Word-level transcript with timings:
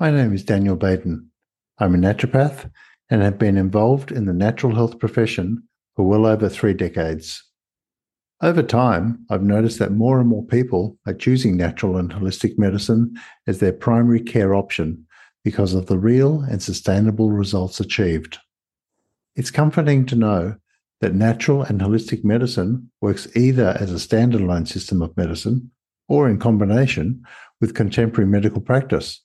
My 0.00 0.12
name 0.12 0.32
is 0.32 0.44
Daniel 0.44 0.76
Baden. 0.76 1.28
I'm 1.78 1.92
a 1.92 1.98
naturopath 1.98 2.70
and 3.10 3.20
have 3.20 3.36
been 3.36 3.56
involved 3.56 4.12
in 4.12 4.26
the 4.26 4.32
natural 4.32 4.76
health 4.76 5.00
profession 5.00 5.64
for 5.96 6.06
well 6.06 6.24
over 6.24 6.48
three 6.48 6.72
decades. 6.72 7.42
Over 8.40 8.62
time, 8.62 9.26
I've 9.28 9.42
noticed 9.42 9.80
that 9.80 9.90
more 9.90 10.20
and 10.20 10.28
more 10.28 10.44
people 10.44 10.96
are 11.08 11.14
choosing 11.14 11.56
natural 11.56 11.96
and 11.96 12.12
holistic 12.12 12.56
medicine 12.56 13.18
as 13.48 13.58
their 13.58 13.72
primary 13.72 14.20
care 14.20 14.54
option 14.54 15.04
because 15.42 15.74
of 15.74 15.86
the 15.86 15.98
real 15.98 16.42
and 16.42 16.62
sustainable 16.62 17.32
results 17.32 17.80
achieved. 17.80 18.38
It's 19.34 19.50
comforting 19.50 20.06
to 20.06 20.14
know 20.14 20.54
that 21.00 21.16
natural 21.16 21.64
and 21.64 21.80
holistic 21.80 22.22
medicine 22.22 22.88
works 23.00 23.26
either 23.34 23.76
as 23.80 23.90
a 23.90 23.96
standalone 23.96 24.68
system 24.68 25.02
of 25.02 25.16
medicine 25.16 25.72
or 26.06 26.28
in 26.28 26.38
combination 26.38 27.24
with 27.60 27.74
contemporary 27.74 28.30
medical 28.30 28.60
practice. 28.60 29.24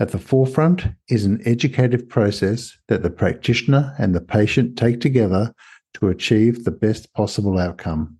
At 0.00 0.10
the 0.10 0.18
forefront 0.18 0.86
is 1.08 1.24
an 1.24 1.40
educative 1.46 2.08
process 2.08 2.76
that 2.88 3.02
the 3.02 3.10
practitioner 3.10 3.94
and 3.98 4.14
the 4.14 4.20
patient 4.20 4.76
take 4.76 5.00
together 5.00 5.54
to 5.94 6.08
achieve 6.08 6.64
the 6.64 6.72
best 6.72 7.12
possible 7.14 7.58
outcome. 7.58 8.18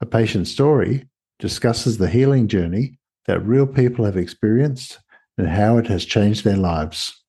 A 0.00 0.06
patient 0.06 0.48
story 0.48 1.08
discusses 1.38 1.98
the 1.98 2.08
healing 2.08 2.48
journey 2.48 2.98
that 3.26 3.46
real 3.46 3.66
people 3.66 4.04
have 4.04 4.16
experienced 4.16 4.98
and 5.38 5.48
how 5.48 5.78
it 5.78 5.86
has 5.86 6.04
changed 6.04 6.44
their 6.44 6.56
lives. 6.56 7.22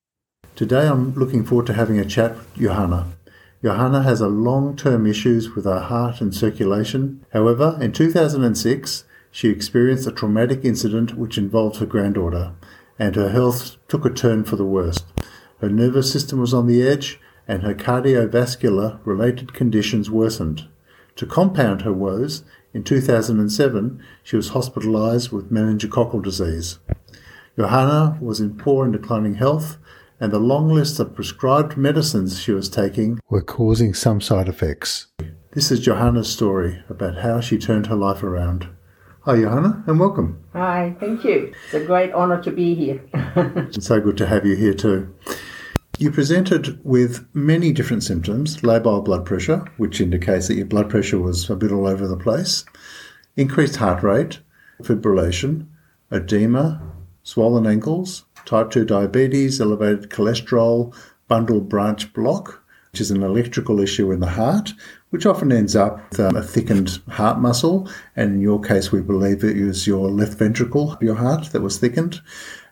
Today, 0.56 0.88
I'm 0.88 1.14
looking 1.14 1.46
forward 1.46 1.68
to 1.68 1.74
having 1.74 2.00
a 2.00 2.06
chat 2.06 2.36
with 2.36 2.56
Johanna. 2.56 3.08
Johanna 3.64 4.02
has 4.02 4.20
a 4.20 4.28
long-term 4.28 5.06
issues 5.06 5.56
with 5.56 5.66
her 5.66 5.80
heart 5.80 6.22
and 6.22 6.34
circulation. 6.34 7.24
However, 7.32 7.78
in 7.80 7.92
2006, 7.92 9.04
she 9.32 9.50
experienced 9.50 10.08
a 10.08 10.12
traumatic 10.12 10.66
incident 10.66 11.16
which 11.16 11.38
involved 11.38 11.78
her 11.78 11.86
granddaughter, 11.86 12.54
and 13.00 13.16
her 13.16 13.30
health 13.30 13.78
took 13.88 14.06
a 14.06 14.10
turn 14.10 14.44
for 14.44 14.56
the 14.56 14.66
worst. 14.66 15.06
Her 15.60 15.70
nervous 15.70 16.12
system 16.12 16.40
was 16.40 16.54
on 16.54 16.68
the 16.68 16.86
edge, 16.86 17.20
and 17.48 17.64
her 17.64 17.74
cardiovascular 17.74 19.00
related 19.06 19.54
conditions 19.54 20.10
worsened. 20.10 20.68
To 21.18 21.26
compound 21.26 21.82
her 21.82 21.94
woes, 21.94 22.44
in 22.74 22.84
2007, 22.84 24.04
she 24.24 24.36
was 24.36 24.50
hospitalized 24.50 25.32
with 25.32 25.52
meningococcal 25.52 26.24
disease. 26.24 26.80
Johanna 27.56 28.18
was 28.20 28.40
in 28.40 28.58
poor 28.58 28.84
and 28.84 28.94
declining 28.94 29.36
health, 29.36 29.78
and 30.20 30.32
the 30.32 30.40
long 30.40 30.70
list 30.70 31.00
of 31.00 31.14
prescribed 31.14 31.78
medicines 31.78 32.40
she 32.40 32.52
was 32.52 32.70
taking 32.70 33.20
were 33.30 33.42
causing 33.42 33.94
some 33.94 34.22
side 34.22 34.48
effects. 34.48 35.08
This 35.52 35.70
is 35.70 35.82
Johanna's 35.82 36.30
story 36.30 36.84
about 36.90 37.20
how 37.20 37.42
she 37.42 37.60
turned 37.60 37.88
her 37.88 37.96
life 37.96 38.24
around. 38.24 38.70
Hi, 39.26 39.40
Johanna, 39.40 39.82
and 39.88 40.02
welcome. 40.02 40.44
Hi, 40.52 40.98
thank 41.00 41.24
you. 41.24 41.54
It's 41.64 41.74
a 41.76 41.86
great 41.86 42.12
honour 42.12 42.44
to 42.44 42.52
be 42.52 42.76
here. 42.76 43.02
it's 43.14 43.88
so 43.88 44.02
good 44.02 44.18
to 44.18 44.28
have 44.28 44.46
you 44.46 44.58
here 44.58 44.74
too. 44.74 45.16
You 45.98 46.12
presented 46.12 46.78
with 46.84 47.26
many 47.34 47.72
different 47.72 48.04
symptoms 48.04 48.58
labile 48.64 49.06
blood 49.06 49.24
pressure, 49.24 49.64
which 49.78 50.02
indicates 50.02 50.50
that 50.50 50.56
your 50.56 50.66
blood 50.66 50.90
pressure 50.90 51.20
was 51.20 51.50
a 51.50 51.56
bit 51.56 51.72
all 51.72 51.88
over 51.88 52.06
the 52.06 52.18
place, 52.18 52.66
increased 53.38 53.78
heart 53.78 54.04
rate, 54.04 54.40
fibrillation, 54.82 55.68
edema, 56.12 56.82
swollen 57.24 57.66
ankles, 57.66 58.26
type 58.44 58.72
2 58.72 58.84
diabetes, 58.84 59.62
elevated 59.62 60.10
cholesterol, 60.10 60.94
bundle 61.30 61.62
branch 61.62 62.12
block, 62.12 62.62
which 62.92 63.00
is 63.00 63.10
an 63.10 63.24
electrical 63.24 63.80
issue 63.80 64.12
in 64.12 64.20
the 64.20 64.32
heart, 64.32 64.74
which 65.14 65.28
often 65.28 65.52
ends 65.52 65.76
up 65.76 66.10
with 66.10 66.20
um, 66.20 66.36
a 66.36 66.42
thickened 66.42 67.00
heart 67.08 67.38
muscle. 67.38 67.88
And 68.16 68.34
in 68.34 68.42
your 68.42 68.60
case, 68.60 68.92
we 68.92 69.00
believe 69.00 69.44
it 69.44 69.64
was 69.64 69.86
your 69.86 70.10
left 70.10 70.40
ventricle, 70.40 70.98
your 71.02 71.14
heart, 71.14 71.52
that 71.52 71.62
was 71.62 71.78
thickened 71.78 72.20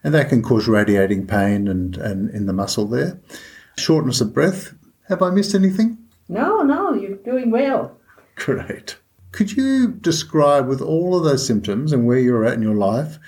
and 0.03 0.11
that 0.15 0.29
can 0.29 0.41
cause 0.41 0.67
radiating 0.67 1.27
pain 1.27 1.67
and, 1.67 1.95
and 1.97 2.31
in 2.31 2.47
the 2.47 2.53
muscle 2.53 2.87
there. 2.87 3.21
Shortness 3.77 4.21
of 4.21 4.33
breath. 4.33 4.73
Have 5.07 5.21
I 5.21 5.29
missed 5.29 5.53
anything? 5.53 5.99
No, 6.29 6.63
no, 6.63 6.95
you're 6.95 7.17
doing 7.17 7.51
well. 7.51 7.95
Great. 8.33 8.97
Could 9.31 9.51
you 9.51 9.91
describe, 9.91 10.67
with 10.67 10.81
all 10.81 11.15
of 11.15 11.23
those 11.23 11.45
symptoms 11.45 11.93
and 11.93 12.07
where 12.07 12.17
you're 12.17 12.43
at 12.43 12.55
in 12.55 12.63
your 12.63 12.73
life, 12.73 13.19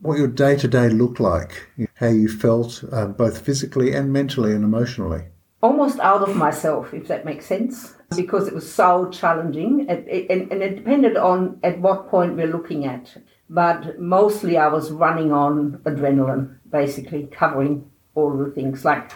what 0.00 0.18
your 0.18 0.26
day 0.26 0.56
to 0.56 0.66
day 0.66 0.88
looked 0.88 1.20
like, 1.20 1.68
how 1.94 2.08
you 2.08 2.28
felt 2.28 2.82
uh, 2.90 3.06
both 3.06 3.42
physically 3.42 3.94
and 3.94 4.12
mentally 4.12 4.52
and 4.52 4.64
emotionally? 4.64 5.26
Almost 5.66 5.98
out 6.00 6.22
of 6.26 6.36
myself, 6.36 6.94
if 6.94 7.04
that 7.08 7.24
makes 7.24 7.46
sense, 7.46 7.94
because 8.14 8.44
it 8.48 8.54
was 8.54 8.68
so 8.82 9.10
challenging. 9.10 9.72
and, 9.88 10.06
it 10.66 10.76
depended 10.76 11.16
on 11.16 11.58
at 11.68 11.80
what 11.84 12.08
point 12.08 12.36
we're 12.36 12.54
looking 12.56 12.84
at 12.94 13.04
but 13.48 13.98
mostly 13.98 14.56
I 14.56 14.68
was 14.68 14.90
running 14.90 15.32
on 15.32 15.78
adrenaline, 15.84 16.58
basically 16.70 17.24
covering 17.26 17.90
all 18.14 18.36
the 18.36 18.50
things. 18.50 18.84
Like, 18.84 19.12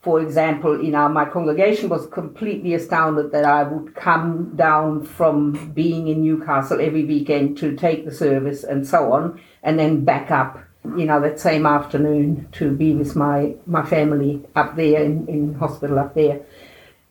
for 0.00 0.20
example, 0.20 0.82
you 0.82 0.90
know, 0.90 1.08
my 1.08 1.24
congregation 1.26 1.88
was 1.88 2.06
completely 2.06 2.74
astounded 2.74 3.32
that 3.32 3.44
I 3.44 3.64
would 3.64 3.94
come 3.94 4.56
down 4.56 5.04
from 5.04 5.72
being 5.72 6.08
in 6.08 6.22
Newcastle 6.22 6.80
every 6.80 7.04
weekend 7.04 7.58
to 7.58 7.76
take 7.76 8.04
the 8.04 8.14
service 8.14 8.64
and 8.64 8.86
so 8.86 9.12
on, 9.12 9.40
and 9.62 9.78
then 9.78 10.04
back 10.04 10.30
up, 10.30 10.60
you 10.84 11.04
know, 11.04 11.20
that 11.20 11.40
same 11.40 11.66
afternoon 11.66 12.48
to 12.52 12.70
be 12.70 12.94
with 12.94 13.16
my, 13.16 13.54
my 13.66 13.84
family 13.84 14.44
up 14.56 14.76
there 14.76 15.02
in, 15.02 15.26
in 15.28 15.54
hospital 15.54 15.98
up 15.98 16.14
there. 16.14 16.40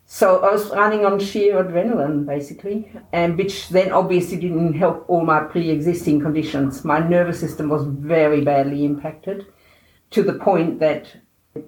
So 0.10 0.40
I 0.40 0.54
was 0.54 0.70
running 0.72 1.06
on 1.06 1.20
sheer 1.20 1.62
adrenaline, 1.62 2.26
basically, 2.26 2.90
and 3.12 3.38
which 3.38 3.68
then 3.70 3.92
obviously 3.92 4.38
didn't 4.38 4.74
help 4.74 5.04
all 5.10 5.26
my 5.26 5.42
pre-existing 5.42 6.22
conditions. 6.22 6.86
My 6.86 7.00
nervous 7.00 7.42
system 7.42 7.68
was 7.68 7.86
very 7.86 8.42
badly 8.42 8.86
impacted, 8.86 9.46
to 10.12 10.24
the 10.24 10.34
point 10.34 10.80
that 10.80 11.08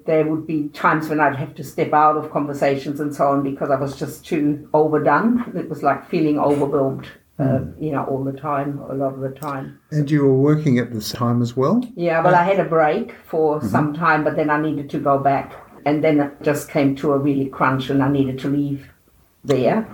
there 0.06 0.26
would 0.26 0.46
be 0.46 0.68
times 0.68 1.08
when 1.08 1.20
I'd 1.20 1.36
have 1.36 1.54
to 1.56 1.64
step 1.64 1.92
out 1.92 2.16
of 2.16 2.30
conversations 2.30 3.00
and 3.00 3.14
so 3.14 3.28
on 3.28 3.42
because 3.42 3.70
I 3.70 3.78
was 3.78 3.98
just 3.98 4.24
too 4.24 4.68
overdone. 4.72 5.52
It 5.54 5.68
was 5.68 5.82
like 5.82 6.08
feeling 6.08 6.38
overwhelmed, 6.38 7.08
uh, 7.40 7.60
mm. 7.60 7.82
you 7.82 7.90
know, 7.90 8.04
all 8.04 8.22
the 8.22 8.32
time, 8.32 8.78
a 8.90 8.94
lot 8.94 9.14
of 9.14 9.20
the 9.20 9.30
time. 9.30 9.80
And 9.90 10.10
you 10.10 10.24
were 10.24 10.34
working 10.34 10.78
at 10.78 10.92
this 10.92 11.10
time 11.10 11.40
as 11.40 11.56
well? 11.56 11.82
Yeah, 11.96 12.22
well, 12.22 12.34
I 12.34 12.44
had 12.44 12.60
a 12.60 12.64
break 12.64 13.14
for 13.24 13.58
mm-hmm. 13.58 13.68
some 13.68 13.94
time, 13.94 14.24
but 14.24 14.36
then 14.36 14.50
I 14.50 14.60
needed 14.60 14.90
to 14.90 14.98
go 14.98 15.18
back 15.18 15.54
and 15.86 16.04
then 16.04 16.20
it 16.20 16.42
just 16.42 16.68
came 16.68 16.94
to 16.96 17.12
a 17.12 17.18
really 17.18 17.46
crunch 17.46 17.90
and 17.90 18.02
I 18.02 18.10
needed 18.10 18.38
to 18.40 18.48
leave 18.48 18.90
there 19.44 19.88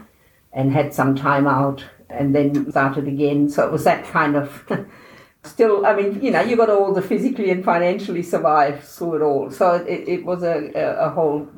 and 0.53 0.73
had 0.73 0.93
some 0.93 1.15
time 1.15 1.47
out 1.47 1.85
and 2.11 2.35
then 2.35 2.71
started 2.71 3.07
again. 3.07 3.49
So 3.49 3.65
it 3.67 3.73
was 3.73 3.85
that 3.85 4.05
kind 4.05 4.37
of 4.37 4.65
still, 5.45 5.87
I 5.87 5.95
mean, 5.95 6.21
you 6.23 6.31
know, 6.31 6.41
you 6.41 6.57
got 6.57 6.71
all 6.71 6.93
the 6.93 7.03
physically 7.03 7.51
and 7.51 7.65
financially 7.65 8.23
survive 8.23 8.83
through 8.83 9.17
it 9.17 9.23
all. 9.23 9.51
So 9.51 9.75
it, 9.75 10.09
it 10.09 10.25
was 10.25 10.43
a, 10.43 10.73
a, 10.75 11.07
a 11.07 11.11
whole 11.11 11.49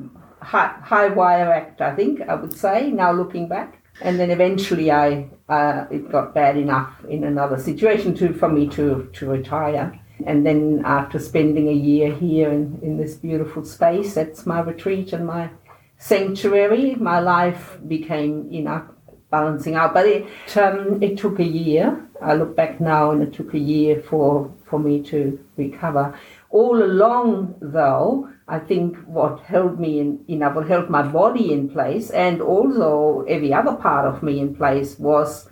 high, 0.41 0.75
high 0.83 1.07
wire 1.07 1.51
act, 1.51 1.81
I 1.81 1.95
think, 1.95 2.21
I 2.21 2.35
would 2.35 2.55
say, 2.55 2.91
now 2.91 3.11
looking 3.11 3.47
back. 3.47 3.78
And 4.01 4.19
then 4.19 4.31
eventually 4.31 4.91
I, 4.91 5.29
uh, 5.49 5.85
it 5.91 6.11
got 6.11 6.33
bad 6.33 6.57
enough 6.57 6.93
in 7.09 7.23
another 7.23 7.59
situation 7.59 8.13
to, 8.15 8.33
for 8.33 8.49
me 8.49 8.67
to, 8.69 9.09
to 9.13 9.29
retire. 9.29 9.99
And 10.25 10.45
then 10.45 10.81
after 10.85 11.19
spending 11.19 11.67
a 11.69 11.73
year 11.73 12.13
here 12.13 12.49
in, 12.49 12.79
in 12.81 12.97
this 12.97 13.15
beautiful 13.15 13.63
space, 13.65 14.13
that's 14.13 14.45
my 14.45 14.59
retreat 14.61 15.13
and 15.13 15.25
my 15.25 15.49
sanctuary, 15.97 16.95
my 16.95 17.19
life 17.19 17.77
became, 17.87 18.49
you 18.51 18.63
know, 18.63 18.83
balancing 19.29 19.75
out. 19.75 19.93
But 19.93 20.07
it, 20.07 20.57
um, 20.57 21.01
it 21.01 21.17
took 21.17 21.39
a 21.39 21.43
year. 21.43 22.05
I 22.21 22.33
look 22.35 22.55
back 22.55 22.81
now 22.81 23.11
and 23.11 23.21
it 23.21 23.33
took 23.33 23.53
a 23.53 23.59
year 23.59 24.01
for, 24.01 24.53
for 24.65 24.79
me 24.79 25.01
to 25.03 25.39
recover. 25.55 26.17
All 26.49 26.83
along, 26.83 27.55
though, 27.61 28.29
I 28.49 28.59
think 28.59 28.97
what 29.05 29.41
held 29.41 29.79
me 29.79 29.99
in, 29.99 30.23
you 30.27 30.37
know, 30.37 30.49
what 30.49 30.67
held 30.67 30.89
my 30.89 31.03
body 31.03 31.53
in 31.53 31.69
place 31.69 32.09
and 32.09 32.41
also 32.41 33.23
every 33.27 33.53
other 33.53 33.75
part 33.75 34.07
of 34.07 34.23
me 34.23 34.39
in 34.39 34.55
place 34.55 34.97
was 34.97 35.49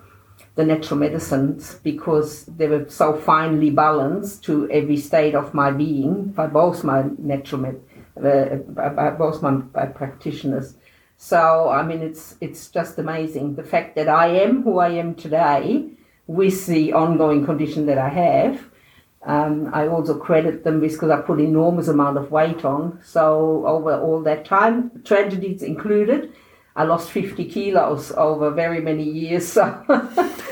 the 0.56 0.66
natural 0.66 1.00
medicines 1.00 1.80
because 1.84 2.46
they 2.46 2.68
were 2.68 2.86
so 2.90 3.16
finely 3.16 3.70
balanced 3.70 4.44
to 4.46 4.70
every 4.72 4.98
state 4.98 5.36
of 5.36 5.54
my 5.54 5.70
being 5.70 6.26
by 6.32 6.48
both 6.48 6.84
my 6.84 7.06
natural 7.20 7.62
med, 7.62 7.80
uh, 8.18 8.56
by 8.56 9.12
both 9.12 9.44
my 9.44 9.52
by 9.52 9.86
practitioners. 9.86 10.74
So 11.18 11.70
I 11.70 11.84
mean, 11.84 12.02
it's 12.02 12.36
it's 12.42 12.70
just 12.70 12.98
amazing 12.98 13.56
the 13.56 13.64
fact 13.64 13.96
that 13.96 14.10
I 14.10 14.28
am 14.28 14.64
who 14.64 14.80
I 14.80 14.90
am 14.90 15.14
today 15.14 15.92
with 16.26 16.66
the 16.66 16.94
ongoing 16.94 17.46
condition 17.46 17.86
that 17.86 18.00
I 18.00 18.10
have. 18.10 18.66
Um, 19.24 19.70
I 19.74 19.88
also 19.88 20.18
credit 20.18 20.64
them 20.64 20.80
because 20.80 21.10
I 21.10 21.22
put 21.22 21.40
enormous 21.40 21.88
amount 21.88 22.18
of 22.18 22.32
weight 22.32 22.64
on. 22.64 23.00
So 23.04 23.66
over 23.66 24.00
all 24.00 24.22
that 24.24 24.46
time, 24.46 25.02
tragedies 25.04 25.64
included, 25.64 26.34
I 26.76 26.84
lost 26.84 27.10
50 27.10 27.46
kilos 27.46 28.12
over 28.12 28.52
very 28.52 28.82
many 28.82 29.04
years. 29.04 29.58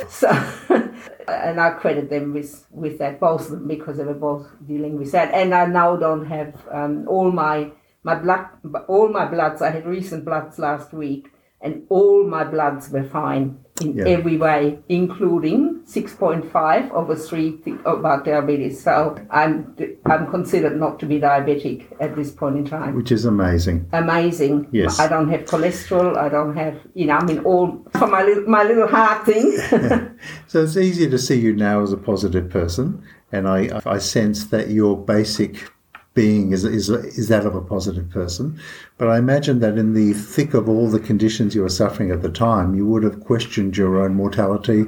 So, 0.10 0.30
so 0.68 0.86
and 1.28 1.60
I 1.60 1.72
credit 1.72 2.10
them 2.10 2.34
with, 2.34 2.66
with 2.72 3.00
that, 3.00 3.20
both 3.20 3.46
of 3.46 3.52
them, 3.52 3.68
because 3.68 3.98
they 3.98 4.04
were 4.04 4.14
both 4.14 4.48
dealing 4.68 4.98
with 4.98 5.12
that. 5.12 5.34
And 5.34 5.54
I 5.54 5.66
now 5.66 5.96
don't 5.96 6.26
have 6.26 6.56
um, 6.72 7.08
all 7.08 7.32
my 7.32 7.72
my 8.04 8.16
blood, 8.16 8.46
all 8.88 9.10
my 9.10 9.26
bloods. 9.26 9.62
I 9.64 9.72
had 9.72 9.86
recent 9.88 10.26
bloods 10.26 10.60
last 10.60 10.94
week, 10.94 11.28
and 11.60 11.88
all 11.90 12.24
my 12.24 12.44
bloods 12.44 12.90
were 12.90 13.04
fine 13.04 13.58
in 13.82 13.98
yeah. 13.98 14.06
every 14.06 14.38
way, 14.38 14.80
including 14.88 15.75
6.5 15.86 16.92
over 16.92 17.16
3 17.16 17.62
about 17.86 18.22
oh, 18.22 18.24
diabetes. 18.24 18.82
So 18.82 19.16
I'm, 19.30 19.76
I'm 20.06 20.30
considered 20.32 20.80
not 20.80 21.00
to 21.00 21.06
be 21.06 21.20
diabetic 21.20 21.86
at 22.00 22.16
this 22.16 22.32
point 22.32 22.58
in 22.58 22.66
time. 22.66 22.96
Which 22.96 23.12
is 23.12 23.26
amazing. 23.26 23.88
Amazing. 23.94 24.68
Yes. 24.72 25.00
I 25.00 25.08
don't 25.08 25.30
have 25.30 25.42
cholesterol. 25.42 26.18
I 26.18 26.28
don't 26.30 26.56
have, 26.56 26.80
you 26.96 27.06
know, 27.06 27.14
I 27.14 27.24
mean, 27.24 27.40
all 27.40 27.86
for 28.00 28.08
my 28.08 28.24
little, 28.24 28.48
my 28.48 28.64
little 28.64 28.88
heart 28.88 29.26
thing. 29.26 29.58
So 30.48 30.64
it's 30.64 30.78
easier 30.78 31.10
to 31.10 31.20
see 31.20 31.40
you 31.40 31.54
now 31.54 31.82
as 31.82 31.92
a 31.92 31.98
positive 31.98 32.50
person. 32.50 33.04
And 33.32 33.48
I, 33.48 33.82
I 33.86 33.98
sense 34.00 34.46
that 34.48 34.70
your 34.70 34.98
basic 34.98 35.70
being 36.16 36.54
is, 36.54 36.64
is, 36.64 36.90
is 36.90 37.28
that 37.28 37.46
of 37.46 37.54
a 37.56 37.62
positive 37.62 38.10
person. 38.10 38.60
But 38.98 39.10
I 39.10 39.18
imagine 39.18 39.60
that 39.60 39.78
in 39.78 39.94
the 39.94 40.14
thick 40.14 40.54
of 40.54 40.68
all 40.68 40.90
the 40.90 41.00
conditions 41.00 41.54
you 41.54 41.62
were 41.62 41.70
suffering 41.70 42.10
at 42.10 42.22
the 42.22 42.32
time, 42.32 42.74
you 42.74 42.88
would 42.88 43.04
have 43.04 43.20
questioned 43.20 43.78
your 43.78 44.02
own 44.02 44.16
mortality 44.16 44.86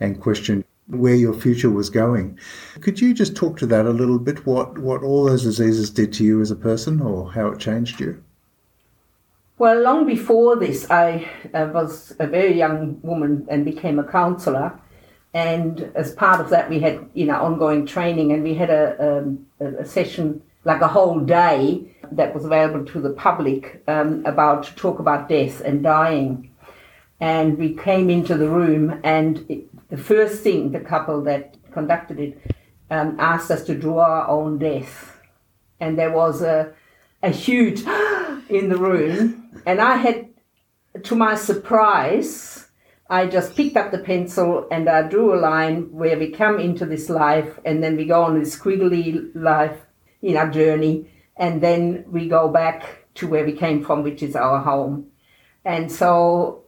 and 0.00 0.20
questioned 0.20 0.64
where 0.86 1.14
your 1.14 1.34
future 1.34 1.70
was 1.70 1.88
going. 1.88 2.38
Could 2.80 3.00
you 3.00 3.14
just 3.14 3.36
talk 3.36 3.56
to 3.58 3.66
that 3.66 3.86
a 3.86 3.90
little 3.90 4.18
bit? 4.18 4.44
What, 4.44 4.78
what 4.78 5.02
all 5.02 5.24
those 5.24 5.44
diseases 5.44 5.90
did 5.90 6.12
to 6.14 6.24
you 6.24 6.40
as 6.40 6.50
a 6.50 6.56
person 6.56 7.00
or 7.00 7.32
how 7.32 7.48
it 7.48 7.60
changed 7.60 8.00
you? 8.00 8.22
Well, 9.58 9.82
long 9.82 10.06
before 10.06 10.56
this, 10.56 10.90
I 10.90 11.28
uh, 11.52 11.68
was 11.72 12.16
a 12.18 12.26
very 12.26 12.56
young 12.56 12.98
woman 13.02 13.46
and 13.50 13.62
became 13.64 13.98
a 13.98 14.04
counsellor. 14.04 14.80
And 15.34 15.92
as 15.94 16.12
part 16.12 16.40
of 16.40 16.48
that, 16.48 16.70
we 16.70 16.80
had 16.80 17.08
you 17.12 17.26
know 17.26 17.36
ongoing 17.36 17.84
training, 17.86 18.32
and 18.32 18.42
we 18.42 18.54
had 18.54 18.70
a, 18.70 19.18
um, 19.18 19.46
a, 19.60 19.82
a 19.82 19.84
session 19.84 20.42
like 20.64 20.80
a 20.80 20.88
whole 20.88 21.20
day 21.20 21.94
that 22.10 22.34
was 22.34 22.44
available 22.46 22.84
to 22.86 23.00
the 23.00 23.10
public 23.10 23.82
um, 23.86 24.24
about 24.24 24.64
to 24.64 24.74
talk 24.74 24.98
about 24.98 25.28
death 25.28 25.60
and 25.60 25.82
dying. 25.82 26.50
And 27.20 27.58
we 27.58 27.74
came 27.74 28.08
into 28.08 28.36
the 28.36 28.48
room, 28.48 28.98
and 29.04 29.44
it, 29.50 29.69
the 29.90 29.96
first 29.96 30.42
thing 30.42 30.72
the 30.72 30.80
couple 30.80 31.22
that 31.24 31.56
conducted 31.72 32.18
it 32.18 32.54
um, 32.90 33.16
asked 33.20 33.50
us 33.50 33.64
to 33.64 33.74
draw 33.74 34.00
our 34.00 34.28
own 34.28 34.58
death, 34.58 35.18
and 35.80 35.98
there 35.98 36.12
was 36.12 36.42
a 36.42 36.72
a 37.22 37.30
huge 37.30 37.80
in 38.48 38.68
the 38.68 38.76
room, 38.78 39.62
and 39.66 39.80
I 39.80 39.96
had, 39.96 40.28
to 41.02 41.14
my 41.14 41.34
surprise, 41.34 42.68
I 43.08 43.26
just 43.26 43.56
picked 43.56 43.76
up 43.76 43.90
the 43.90 43.98
pencil 43.98 44.68
and 44.70 44.88
I 44.88 45.02
drew 45.02 45.34
a 45.34 45.40
line 45.40 45.92
where 45.92 46.18
we 46.18 46.30
come 46.30 46.58
into 46.58 46.86
this 46.86 47.10
life, 47.10 47.58
and 47.64 47.82
then 47.82 47.96
we 47.96 48.04
go 48.04 48.22
on 48.22 48.38
this 48.38 48.56
squiggly 48.56 49.30
life, 49.34 49.78
in 50.22 50.36
our 50.36 50.50
journey, 50.50 51.10
and 51.36 51.62
then 51.62 52.04
we 52.06 52.28
go 52.28 52.48
back 52.48 53.06
to 53.14 53.26
where 53.26 53.44
we 53.44 53.52
came 53.52 53.82
from, 53.82 54.02
which 54.02 54.22
is 54.22 54.36
our 54.36 54.60
home, 54.60 55.06
and 55.64 55.90
so 55.90 56.59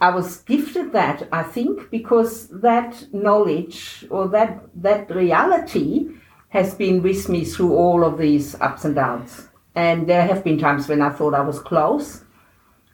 I 0.00 0.10
was 0.10 0.38
gifted 0.38 0.92
that, 0.92 1.28
I 1.32 1.42
think, 1.42 1.90
because 1.90 2.48
that 2.48 3.12
knowledge 3.12 4.06
or 4.10 4.28
that 4.28 4.62
that 4.76 5.10
reality 5.10 6.10
has 6.50 6.74
been 6.74 7.02
with 7.02 7.28
me 7.28 7.44
through 7.44 7.74
all 7.74 8.04
of 8.04 8.16
these 8.16 8.54
ups 8.60 8.84
and 8.84 8.94
downs. 8.94 9.48
And 9.74 10.08
there 10.08 10.26
have 10.26 10.44
been 10.44 10.58
times 10.58 10.88
when 10.88 11.02
I 11.02 11.10
thought 11.10 11.34
I 11.34 11.40
was 11.40 11.60
close 11.60 12.24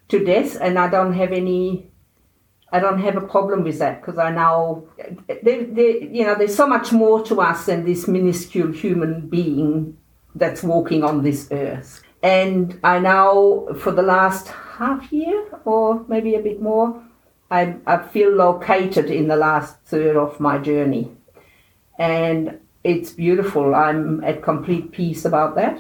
to 0.08 0.24
death, 0.24 0.58
and 0.60 0.78
I 0.78 0.88
don't 0.88 1.12
have 1.12 1.32
any. 1.32 1.90
I 2.72 2.80
don't 2.80 3.00
have 3.00 3.16
a 3.16 3.20
problem 3.20 3.62
with 3.62 3.78
that 3.78 4.00
because 4.00 4.18
I 4.18 4.30
know, 4.30 4.88
they, 5.28 5.64
they, 5.64 6.08
you 6.10 6.24
know, 6.24 6.34
there's 6.34 6.56
so 6.56 6.66
much 6.66 6.90
more 6.90 7.22
to 7.24 7.40
us 7.40 7.66
than 7.66 7.84
this 7.84 8.08
minuscule 8.08 8.72
human 8.72 9.28
being 9.28 9.96
that's 10.34 10.64
walking 10.64 11.04
on 11.04 11.22
this 11.22 11.48
earth. 11.52 12.02
And 12.24 12.80
I 12.82 12.98
now, 12.98 13.66
for 13.78 13.92
the 13.92 14.02
last 14.02 14.48
half 14.78 15.12
year 15.12 15.46
or 15.64 16.04
maybe 16.08 16.34
a 16.34 16.40
bit 16.40 16.60
more, 16.60 17.02
I, 17.50 17.76
I 17.86 18.02
feel 18.02 18.30
located 18.30 19.10
in 19.10 19.28
the 19.28 19.36
last 19.36 19.76
third 19.84 20.16
of 20.16 20.40
my 20.40 20.58
journey. 20.58 21.10
And 21.98 22.58
it's 22.82 23.12
beautiful. 23.12 23.74
I'm 23.74 24.22
at 24.24 24.42
complete 24.42 24.92
peace 24.92 25.24
about 25.24 25.54
that. 25.56 25.78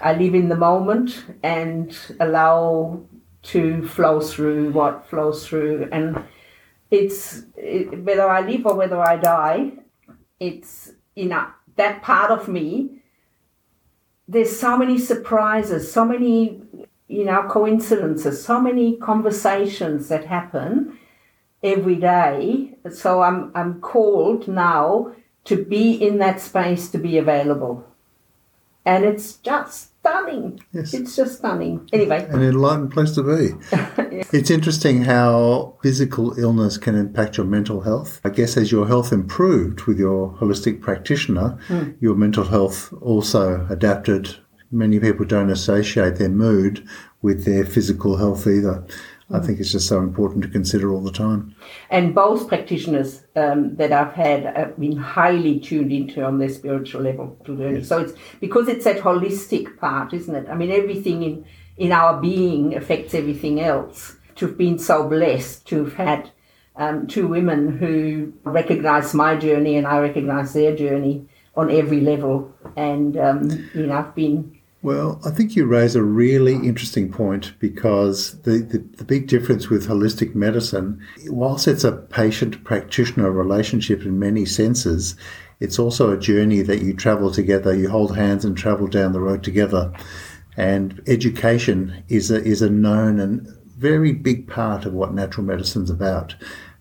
I 0.00 0.14
live 0.14 0.34
in 0.34 0.48
the 0.48 0.56
moment 0.56 1.24
and 1.42 1.96
allow 2.20 3.00
to 3.44 3.86
flow 3.86 4.20
through 4.20 4.72
what 4.72 5.08
flows 5.08 5.46
through. 5.46 5.88
And 5.92 6.22
it's 6.90 7.44
it, 7.56 8.02
whether 8.02 8.28
I 8.28 8.40
live 8.40 8.66
or 8.66 8.74
whether 8.74 9.00
I 9.00 9.16
die, 9.16 9.72
it's, 10.40 10.92
you 11.14 11.26
know, 11.26 11.46
that 11.76 12.02
part 12.02 12.30
of 12.30 12.48
me. 12.48 13.00
There's 14.26 14.58
so 14.58 14.78
many 14.78 14.98
surprises, 14.98 15.92
so 15.92 16.04
many, 16.04 16.62
you 17.08 17.24
know, 17.24 17.42
coincidences, 17.48 18.44
so 18.44 18.60
many 18.60 18.96
conversations 18.96 20.08
that 20.08 20.26
happen 20.26 20.98
every 21.62 21.96
day. 21.96 22.74
So 22.90 23.22
I'm, 23.22 23.52
I'm 23.54 23.80
called 23.80 24.48
now 24.48 25.12
to 25.44 25.64
be 25.64 25.92
in 25.92 26.18
that 26.18 26.40
space, 26.40 26.88
to 26.90 26.98
be 26.98 27.18
available 27.18 27.86
and 28.86 29.04
it's 29.04 29.36
just 29.36 29.98
stunning. 30.00 30.60
Yes. 30.72 30.92
It's 30.92 31.16
just 31.16 31.38
stunning. 31.38 31.88
Anyway, 31.92 32.26
An 32.28 32.42
enlightened 32.42 32.92
place 32.92 33.12
to 33.12 33.22
be. 33.22 33.54
It's 34.32 34.50
interesting 34.50 35.02
how 35.02 35.76
physical 35.82 36.38
illness 36.38 36.78
can 36.78 36.94
impact 36.96 37.36
your 37.36 37.46
mental 37.46 37.80
health. 37.80 38.20
I 38.24 38.30
guess 38.30 38.56
as 38.56 38.70
your 38.70 38.86
health 38.86 39.12
improved 39.12 39.82
with 39.82 39.98
your 39.98 40.32
holistic 40.34 40.80
practitioner, 40.80 41.58
hmm. 41.66 41.90
your 42.00 42.14
mental 42.14 42.44
health 42.44 42.92
also 43.00 43.66
adapted. 43.70 44.36
Many 44.74 44.98
people 44.98 45.24
don't 45.24 45.50
associate 45.50 46.16
their 46.16 46.28
mood 46.28 46.86
with 47.22 47.44
their 47.44 47.64
physical 47.64 48.16
health 48.16 48.46
either. 48.46 48.84
I 49.30 49.38
think 49.38 49.58
it's 49.60 49.72
just 49.72 49.88
so 49.88 50.00
important 50.00 50.42
to 50.44 50.50
consider 50.50 50.92
all 50.92 51.00
the 51.00 51.12
time. 51.12 51.54
and 51.90 52.14
both 52.14 52.48
practitioners 52.48 53.22
um, 53.36 53.76
that 53.76 53.92
I've 53.92 54.12
had 54.12 54.44
have 54.44 54.78
been 54.78 54.96
highly 54.96 55.60
tuned 55.60 55.92
into 55.92 56.22
on 56.24 56.38
their 56.38 56.48
spiritual 56.50 57.02
level 57.02 57.38
to 57.44 57.52
learning. 57.52 57.84
So 57.84 58.00
it's 58.00 58.12
because 58.40 58.68
it's 58.68 58.84
that 58.84 58.98
holistic 58.98 59.78
part, 59.78 60.12
isn't 60.12 60.34
it? 60.34 60.46
I 60.50 60.54
mean, 60.54 60.70
everything 60.70 61.22
in 61.22 61.44
in 61.76 61.92
our 61.92 62.20
being 62.20 62.74
affects 62.76 63.14
everything 63.14 63.60
else. 63.60 64.16
To 64.36 64.46
have 64.46 64.58
been 64.58 64.78
so 64.78 65.08
blessed 65.08 65.66
to 65.68 65.84
have 65.84 65.94
had 65.94 66.30
um, 66.76 67.06
two 67.06 67.28
women 67.28 67.78
who 67.78 68.32
recognise 68.42 69.14
my 69.14 69.36
journey 69.36 69.76
and 69.76 69.86
I 69.86 70.00
recognise 70.00 70.52
their 70.52 70.74
journey 70.76 71.28
on 71.56 71.70
every 71.70 72.00
level, 72.00 72.52
and 72.76 73.16
um, 73.16 73.48
you 73.74 73.86
know, 73.86 73.96
I've 73.96 74.14
been 74.14 74.53
Well, 74.84 75.18
I 75.24 75.30
think 75.30 75.56
you 75.56 75.64
raise 75.64 75.96
a 75.96 76.02
really 76.02 76.56
interesting 76.56 77.10
point 77.10 77.58
because 77.58 78.38
the, 78.42 78.58
the, 78.58 78.78
the 78.98 79.04
big 79.04 79.28
difference 79.28 79.70
with 79.70 79.88
holistic 79.88 80.34
medicine, 80.34 81.02
whilst 81.28 81.66
it's 81.66 81.84
a 81.84 81.92
patient 81.92 82.62
practitioner 82.64 83.30
relationship 83.30 84.02
in 84.02 84.18
many 84.18 84.44
senses, 84.44 85.16
it's 85.58 85.78
also 85.78 86.10
a 86.10 86.18
journey 86.18 86.60
that 86.60 86.82
you 86.82 86.92
travel 86.92 87.32
together, 87.32 87.74
you 87.74 87.88
hold 87.88 88.14
hands 88.14 88.44
and 88.44 88.58
travel 88.58 88.86
down 88.86 89.12
the 89.12 89.20
road 89.20 89.42
together. 89.42 89.90
And 90.58 91.00
education 91.06 92.04
is 92.10 92.30
a, 92.30 92.44
is 92.44 92.60
a 92.60 92.68
known 92.68 93.18
and 93.18 93.48
very 93.78 94.12
big 94.12 94.46
part 94.46 94.84
of 94.84 94.92
what 94.92 95.14
natural 95.14 95.46
medicine's 95.46 95.88
about. 95.88 96.34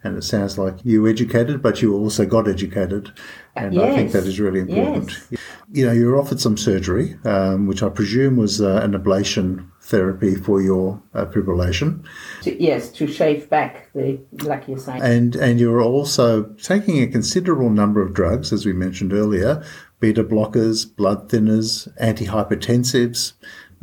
And 0.03 0.17
it 0.17 0.23
sounds 0.23 0.57
like 0.57 0.75
you 0.83 1.07
educated, 1.07 1.61
but 1.61 1.81
you 1.81 1.95
also 1.95 2.25
got 2.25 2.47
educated. 2.47 3.11
And 3.55 3.79
I 3.79 3.95
think 3.95 4.11
that 4.11 4.25
is 4.25 4.39
really 4.39 4.59
important. 4.59 5.17
Yes. 5.29 5.41
You 5.71 5.85
know, 5.85 5.91
you 5.91 6.07
were 6.07 6.19
offered 6.19 6.39
some 6.39 6.57
surgery, 6.57 7.17
um, 7.23 7.67
which 7.67 7.81
I 7.83 7.89
presume 7.89 8.35
was 8.35 8.61
uh, 8.61 8.81
an 8.83 8.93
ablation 8.93 9.69
therapy 9.83 10.35
for 10.35 10.61
your 10.61 11.01
uh, 11.13 11.25
fibrillation, 11.25 12.03
to, 12.41 12.61
yes 12.61 12.89
to 12.89 13.05
shave 13.05 13.49
back 13.49 13.89
the 13.93 14.17
like 14.43 14.67
you're 14.67 14.77
saying. 14.77 15.01
and 15.01 15.35
and 15.35 15.59
you 15.59 15.69
were 15.69 15.81
also 15.81 16.43
taking 16.53 17.03
a 17.03 17.07
considerable 17.07 17.69
number 17.69 18.01
of 18.01 18.13
drugs, 18.13 18.53
as 18.53 18.65
we 18.65 18.71
mentioned 18.71 19.11
earlier, 19.11 19.63
beta 19.99 20.23
blockers, 20.23 20.85
blood 20.95 21.29
thinners, 21.29 21.93
antihypertensives, 22.01 23.33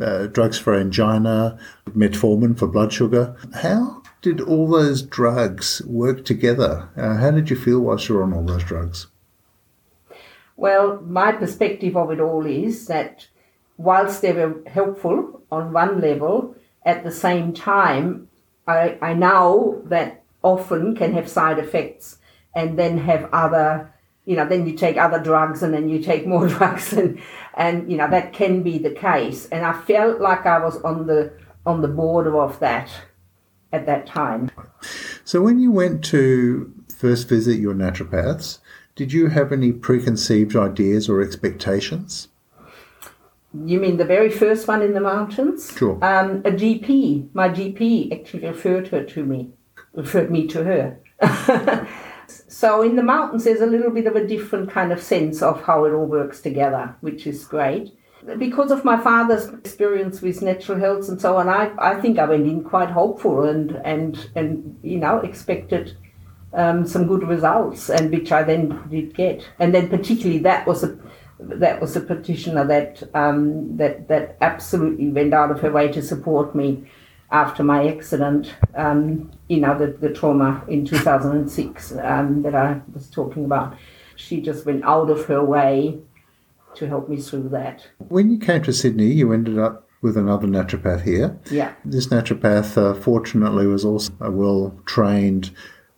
uh, 0.00 0.26
drugs 0.26 0.58
for 0.58 0.74
angina, 0.74 1.58
metformin 1.90 2.58
for 2.58 2.66
blood 2.66 2.92
sugar. 2.92 3.36
How 3.54 4.02
did 4.22 4.40
all 4.40 4.68
those 4.68 5.02
drugs 5.02 5.82
work 5.86 6.24
together? 6.24 6.88
Uh, 6.96 7.16
how 7.16 7.30
did 7.30 7.50
you 7.50 7.56
feel 7.56 7.80
whilst 7.80 8.08
you 8.08 8.14
were 8.14 8.22
on 8.22 8.32
all 8.32 8.44
those 8.44 8.64
drugs? 8.64 9.06
Well, 10.56 11.00
my 11.00 11.32
perspective 11.32 11.96
of 11.96 12.10
it 12.10 12.20
all 12.20 12.44
is 12.44 12.86
that 12.86 13.26
whilst 13.78 14.20
they 14.20 14.32
were 14.32 14.62
helpful 14.66 15.42
on 15.50 15.72
one 15.72 16.00
level, 16.00 16.54
at 16.84 17.02
the 17.02 17.10
same 17.10 17.54
time, 17.54 18.28
I, 18.66 18.98
I 19.00 19.14
know 19.14 19.80
that 19.86 20.22
often 20.42 20.94
can 20.94 21.14
have 21.14 21.28
side 21.28 21.58
effects 21.58 22.18
and 22.54 22.78
then 22.78 22.98
have 22.98 23.28
other, 23.32 23.92
you 24.26 24.36
know, 24.36 24.46
then 24.46 24.66
you 24.66 24.76
take 24.76 24.98
other 24.98 25.18
drugs 25.18 25.62
and 25.62 25.72
then 25.72 25.88
you 25.88 26.02
take 26.02 26.26
more 26.26 26.46
drugs 26.58 26.92
and, 26.92 27.20
and 27.54 27.90
you 27.90 27.96
know, 27.96 28.08
that 28.10 28.34
can 28.34 28.62
be 28.62 28.76
the 28.76 28.90
case. 28.90 29.46
And 29.46 29.64
I 29.64 29.72
felt 29.72 30.20
like 30.20 30.44
I 30.44 30.58
was 30.58 30.80
on 30.82 31.06
the 31.06 31.32
on 31.66 31.82
the 31.82 31.88
border 31.88 32.40
of 32.40 32.58
that 32.60 32.90
at 33.72 33.86
that 33.86 34.06
time. 34.06 34.50
So, 35.24 35.40
when 35.42 35.60
you 35.60 35.70
went 35.70 36.04
to 36.06 36.72
first 36.94 37.28
visit 37.28 37.58
your 37.58 37.74
naturopaths, 37.74 38.58
did 38.94 39.12
you 39.12 39.28
have 39.28 39.52
any 39.52 39.72
preconceived 39.72 40.56
ideas 40.56 41.08
or 41.08 41.20
expectations? 41.22 42.28
You 43.52 43.80
mean 43.80 43.96
the 43.96 44.04
very 44.04 44.30
first 44.30 44.68
one 44.68 44.82
in 44.82 44.94
the 44.94 45.00
mountains? 45.00 45.72
Sure. 45.76 45.98
Um, 46.02 46.36
a 46.44 46.52
GP. 46.52 47.30
My 47.34 47.48
GP 47.48 48.12
actually 48.12 48.46
referred 48.46 48.88
her 48.88 49.02
to 49.04 49.24
me, 49.24 49.50
referred 49.92 50.30
me 50.30 50.46
to 50.48 50.64
her. 50.64 50.98
So 52.48 52.82
in 52.82 52.96
the 52.96 53.02
mountains, 53.02 53.44
there's 53.44 53.60
a 53.60 53.66
little 53.66 53.90
bit 53.90 54.06
of 54.06 54.16
a 54.16 54.26
different 54.26 54.70
kind 54.70 54.92
of 54.92 55.02
sense 55.02 55.42
of 55.42 55.62
how 55.64 55.84
it 55.84 55.92
all 55.92 56.06
works 56.06 56.40
together, 56.40 56.94
which 57.00 57.26
is 57.26 57.44
great. 57.44 57.92
Because 58.38 58.70
of 58.70 58.84
my 58.84 58.98
father's 59.00 59.48
experience 59.48 60.20
with 60.20 60.42
natural 60.42 60.78
health 60.78 61.08
and 61.08 61.20
so 61.20 61.36
on, 61.36 61.48
I, 61.48 61.72
I 61.78 62.00
think 62.00 62.18
I 62.18 62.26
went 62.26 62.46
in 62.46 62.62
quite 62.62 62.90
hopeful 62.90 63.44
and, 63.44 63.72
and, 63.84 64.30
and 64.36 64.78
you 64.82 64.98
know, 64.98 65.20
expected 65.20 65.96
um, 66.52 66.86
some 66.86 67.06
good 67.06 67.22
results, 67.26 67.88
and 67.88 68.10
which 68.10 68.32
I 68.32 68.42
then 68.42 68.82
did 68.90 69.14
get. 69.14 69.48
And 69.58 69.74
then 69.74 69.88
particularly 69.88 70.40
that 70.40 70.66
was 70.66 70.82
a 70.82 70.98
that 71.38 71.80
was 71.80 71.96
a 71.96 72.00
petitioner 72.00 72.66
that 72.66 73.02
um, 73.14 73.76
that 73.76 74.08
that 74.08 74.36
absolutely 74.40 75.08
went 75.08 75.32
out 75.32 75.50
of 75.50 75.60
her 75.60 75.70
way 75.70 75.88
to 75.92 76.02
support 76.02 76.54
me 76.54 76.84
after 77.30 77.62
my 77.62 77.88
accident, 77.88 78.52
um, 78.74 79.30
you 79.48 79.58
know, 79.58 79.78
the, 79.78 79.86
the 79.86 80.12
trauma 80.12 80.64
in 80.66 80.84
2006 80.84 81.92
um, 82.02 82.42
that 82.42 82.56
I 82.56 82.80
was 82.92 83.08
talking 83.08 83.44
about. 83.44 83.76
She 84.16 84.40
just 84.40 84.66
went 84.66 84.84
out 84.84 85.10
of 85.10 85.24
her 85.26 85.42
way 85.44 86.00
to 86.76 86.86
help 86.86 87.08
me 87.08 87.16
through 87.16 87.48
that. 87.50 87.86
When 88.08 88.30
you 88.30 88.38
came 88.38 88.62
to 88.62 88.72
Sydney, 88.72 89.12
you 89.12 89.32
ended 89.32 89.58
up 89.58 89.86
with 90.02 90.16
another 90.16 90.46
naturopath 90.46 91.02
here. 91.02 91.38
Yeah. 91.50 91.74
This 91.84 92.06
naturopath, 92.06 92.76
uh, 92.76 92.94
fortunately, 92.94 93.66
was 93.66 93.84
also 93.84 94.12
a 94.20 94.30
well 94.30 94.74
trained 94.86 95.50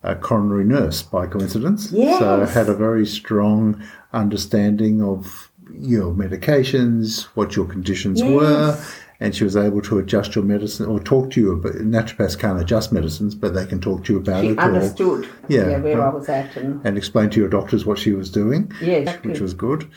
uh, 0.03 0.17
coronary 0.17 0.65
nurse 0.65 1.03
by 1.03 1.27
coincidence. 1.27 1.93
Yes. 1.93 2.19
So 2.19 2.45
had 2.47 2.69
a 2.69 2.75
very 2.75 3.07
strong 3.07 3.83
understanding 4.13 5.03
of 5.03 5.51
your 5.73 6.13
medications, 6.13 7.25
what 7.35 7.55
your 7.57 7.67
conditions 7.67 8.21
Yes. 8.21 8.31
were, 8.31 8.85
and 9.21 9.35
she 9.35 9.45
was 9.45 9.57
able 9.57 9.81
to 9.83 9.99
adjust 10.01 10.35
your 10.35 10.45
medicine 10.45 10.87
or 10.87 10.99
talk 10.99 11.31
to 11.31 11.41
you 11.41 11.53
about 11.53 11.75
naturopaths 11.75 12.37
can't 12.39 12.61
adjust 12.61 12.93
medicines, 12.93 13.35
but 13.37 13.55
they 13.55 13.65
can 13.65 13.81
talk 13.81 14.05
to 14.05 14.13
you 14.15 14.19
about 14.19 14.43
She 14.43 14.51
it 14.51 14.59
or, 14.59 14.63
understood 14.63 15.29
Yeah, 15.49 15.79
where 15.79 15.99
right. 15.99 16.09
I 16.09 16.15
was 16.15 16.29
at 16.29 16.57
and 16.57 16.81
and 16.85 16.99
explain 16.99 17.31
to 17.31 17.41
your 17.41 17.49
doctors 17.49 17.87
what 17.87 17.99
she 17.99 18.13
was 18.13 18.31
doing, 18.31 18.73
yeah, 18.83 18.95
exactly. 18.95 19.31
which 19.31 19.41
was 19.41 19.55
good. 19.55 19.89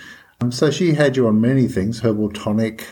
Um, 0.42 0.52
so 0.52 0.70
she 0.72 0.94
had 0.94 1.16
you 1.16 1.28
on 1.28 1.40
many 1.42 1.68
things, 1.68 2.02
herbal 2.02 2.32
tonic, 2.32 2.86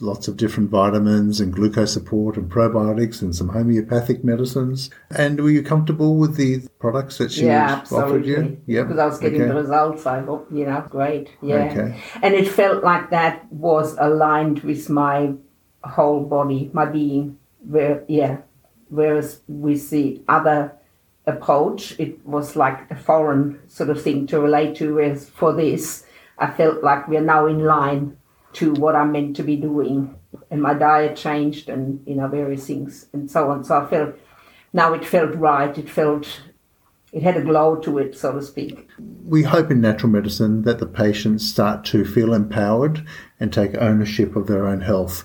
lots 0.00 0.28
of 0.28 0.36
different 0.36 0.70
vitamins 0.70 1.40
and 1.40 1.52
glucose 1.52 1.92
support 1.92 2.36
and 2.36 2.50
probiotics 2.50 3.20
and 3.22 3.34
some 3.34 3.48
homeopathic 3.48 4.24
medicines. 4.24 4.90
And 5.10 5.40
were 5.40 5.50
you 5.50 5.62
comfortable 5.62 6.16
with 6.16 6.36
the 6.36 6.60
products 6.78 7.18
that 7.18 7.30
she 7.30 7.46
yeah, 7.46 7.84
offered 7.90 8.26
you? 8.26 8.60
Yeah. 8.66 8.82
Because 8.82 8.98
I 8.98 9.06
was 9.06 9.18
getting 9.18 9.42
okay. 9.42 9.48
the 9.50 9.60
results. 9.60 10.06
I 10.06 10.20
hope 10.20 10.48
you 10.50 10.66
know, 10.66 10.84
great. 10.88 11.30
Yeah, 11.42 11.70
Okay. 11.70 12.02
and 12.22 12.34
it 12.34 12.48
felt 12.48 12.82
like 12.82 13.10
that 13.10 13.50
was 13.52 13.96
aligned 13.98 14.60
with 14.60 14.88
my 14.88 15.34
whole 15.84 16.24
body, 16.24 16.70
my 16.72 16.86
being. 16.86 17.38
Where 17.62 18.04
yeah, 18.08 18.38
whereas 18.88 19.42
with 19.46 19.90
the 19.90 20.22
other 20.28 20.72
approach, 21.26 21.98
it 22.00 22.24
was 22.26 22.56
like 22.56 22.90
a 22.90 22.96
foreign 22.96 23.60
sort 23.68 23.90
of 23.90 24.02
thing 24.02 24.26
to 24.28 24.40
relate 24.40 24.76
to. 24.76 24.94
Whereas 24.94 25.28
for 25.28 25.52
this, 25.52 26.04
I 26.40 26.50
felt 26.50 26.82
like 26.82 27.06
we're 27.06 27.20
now 27.20 27.46
in 27.46 27.64
line 27.64 28.16
to 28.54 28.72
what 28.72 28.96
I'm 28.96 29.12
meant 29.12 29.36
to 29.36 29.42
be 29.42 29.56
doing, 29.56 30.16
and 30.50 30.60
my 30.62 30.74
diet 30.74 31.16
changed, 31.16 31.68
and 31.68 32.02
you 32.06 32.16
know 32.16 32.26
various 32.28 32.66
things 32.66 33.06
and 33.12 33.30
so 33.30 33.50
on. 33.50 33.62
So 33.62 33.78
I 33.78 33.86
felt 33.88 34.16
now 34.72 34.94
it 34.94 35.04
felt 35.04 35.34
right. 35.34 35.76
It 35.76 35.88
felt 35.88 36.40
it 37.12 37.22
had 37.22 37.36
a 37.36 37.42
glow 37.42 37.76
to 37.76 37.98
it, 37.98 38.16
so 38.16 38.32
to 38.32 38.42
speak. 38.42 38.88
We 39.26 39.42
hope 39.42 39.70
in 39.70 39.80
natural 39.80 40.10
medicine 40.10 40.62
that 40.62 40.78
the 40.78 40.86
patients 40.86 41.48
start 41.48 41.84
to 41.86 42.04
feel 42.04 42.32
empowered 42.32 43.06
and 43.38 43.52
take 43.52 43.74
ownership 43.76 44.36
of 44.36 44.46
their 44.46 44.66
own 44.66 44.80
health. 44.80 45.24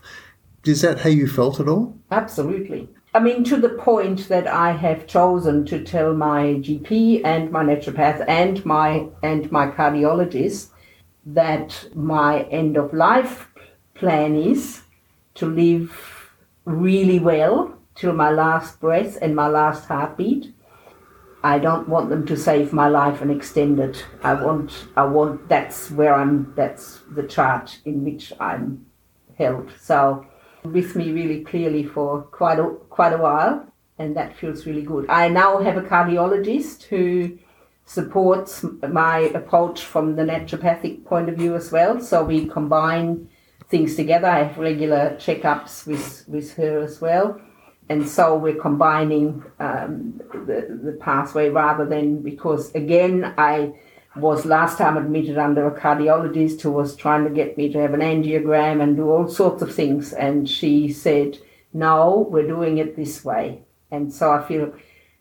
Is 0.65 0.81
that 0.81 0.99
how 0.99 1.09
you 1.09 1.27
felt 1.27 1.59
at 1.59 1.69
all? 1.69 1.95
Absolutely. 2.11 2.89
I 3.13 3.19
mean, 3.19 3.43
to 3.45 3.55
the 3.55 3.69
point 3.69 4.27
that 4.27 4.47
I 4.47 4.71
have 4.71 5.07
chosen 5.07 5.65
to 5.67 5.83
tell 5.83 6.13
my 6.13 6.55
GP 6.55 7.21
and 7.23 7.51
my 7.51 7.63
naturopath 7.63 8.25
and 8.27 8.65
my 8.65 9.07
and 9.23 9.49
my 9.51 9.67
cardiologist 9.67 10.71
that 11.25 11.89
my 11.95 12.43
end 12.43 12.77
of 12.77 12.93
life 12.93 13.49
plan 13.95 14.35
is 14.35 14.81
to 15.35 15.45
live 15.45 16.31
really 16.65 17.19
well 17.19 17.77
till 17.95 18.13
my 18.13 18.29
last 18.29 18.79
breath 18.79 19.17
and 19.21 19.35
my 19.35 19.47
last 19.47 19.85
heartbeat. 19.85 20.53
I 21.43 21.59
don't 21.59 21.87
want 21.87 22.09
them 22.09 22.25
to 22.25 22.35
save 22.35 22.73
my 22.73 22.87
life 22.87 23.21
and 23.21 23.31
extend 23.31 23.79
it. 23.79 24.05
I 24.23 24.33
want 24.33 24.87
I 24.95 25.05
want 25.05 25.47
that's 25.47 25.91
where 25.91 26.13
I'm 26.13 26.53
that's 26.55 27.01
the 27.11 27.23
chart 27.23 27.79
in 27.85 28.03
which 28.03 28.33
I'm 28.39 28.85
held. 29.37 29.71
So 29.79 30.25
with 30.63 30.95
me 30.95 31.11
really 31.11 31.43
clearly 31.43 31.83
for 31.83 32.23
quite 32.23 32.59
a 32.59 32.69
quite 32.89 33.13
a 33.13 33.17
while 33.17 33.71
and 33.97 34.15
that 34.17 34.35
feels 34.37 34.65
really 34.65 34.81
good. 34.81 35.05
I 35.07 35.29
now 35.29 35.59
have 35.59 35.77
a 35.77 35.81
cardiologist 35.81 36.83
who 36.83 37.37
supports 37.85 38.65
my 38.89 39.19
approach 39.19 39.83
from 39.83 40.15
the 40.15 40.23
naturopathic 40.23 41.05
point 41.05 41.29
of 41.29 41.37
view 41.37 41.55
as 41.55 41.71
well. 41.71 42.01
So 42.01 42.23
we 42.23 42.47
combine 42.47 43.29
things 43.69 43.95
together. 43.95 44.27
I 44.27 44.43
have 44.43 44.57
regular 44.57 45.15
checkups 45.19 45.85
with, 45.85 46.25
with 46.27 46.53
her 46.55 46.81
as 46.81 46.99
well. 46.99 47.39
And 47.87 48.07
so 48.07 48.35
we're 48.35 48.59
combining 48.59 49.43
um, 49.59 50.19
the, 50.33 50.79
the 50.83 50.97
pathway 50.99 51.49
rather 51.49 51.85
than 51.85 52.23
because, 52.23 52.73
again, 52.73 53.33
I 53.37 53.73
was 54.15 54.45
last 54.45 54.77
time 54.77 54.97
admitted 54.97 55.37
under 55.37 55.67
a 55.67 55.79
cardiologist 55.79 56.61
who 56.61 56.71
was 56.71 56.95
trying 56.95 57.25
to 57.25 57.29
get 57.29 57.57
me 57.57 57.71
to 57.71 57.79
have 57.79 57.93
an 57.93 57.99
angiogram 57.99 58.81
and 58.81 58.95
do 58.95 59.09
all 59.09 59.27
sorts 59.27 59.61
of 59.61 59.73
things. 59.73 60.13
And 60.13 60.49
she 60.49 60.91
said, 60.91 61.37
No, 61.73 62.27
we're 62.31 62.47
doing 62.47 62.79
it 62.79 62.95
this 62.95 63.23
way. 63.23 63.61
And 63.91 64.11
so 64.11 64.31
I 64.31 64.41
feel 64.47 64.73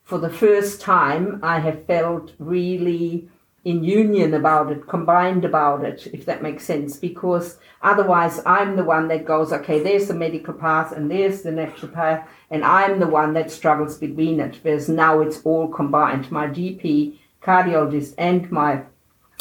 for 0.05 0.19
the 0.19 0.31
first 0.31 0.81
time, 0.81 1.41
I 1.43 1.61
have 1.61 1.87
felt 1.87 2.33
really 2.39 3.29
in 3.65 3.83
union 3.83 4.35
about 4.35 4.71
it, 4.71 4.87
combined 4.87 5.45
about 5.45 5.83
it, 5.85 6.07
if 6.13 6.27
that 6.27 6.43
makes 6.43 6.65
sense, 6.65 6.99
because 6.99 7.59
otherwise 7.81 8.41
I'm 8.45 8.77
the 8.77 8.85
one 8.85 9.09
that 9.09 9.25
goes, 9.25 9.53
okay, 9.55 9.83
there's 9.83 10.09
the 10.09 10.15
medical 10.15 10.53
path 10.53 10.93
and 10.93 11.11
there's 11.11 11.41
the 11.41 11.51
natural 11.51 11.91
path, 11.91 12.29
and 12.51 12.63
I'm 12.63 13.01
the 13.01 13.07
one 13.07 13.33
that 13.33 13.51
struggles 13.51 13.97
between 13.97 14.39
it, 14.41 14.59
whereas 14.61 14.91
now 14.91 15.21
it's 15.21 15.41
all 15.45 15.69
combined. 15.69 16.31
My 16.31 16.49
GP, 16.49 17.17
cardiologist, 17.43 18.15
and 18.19 18.51
my 18.53 18.83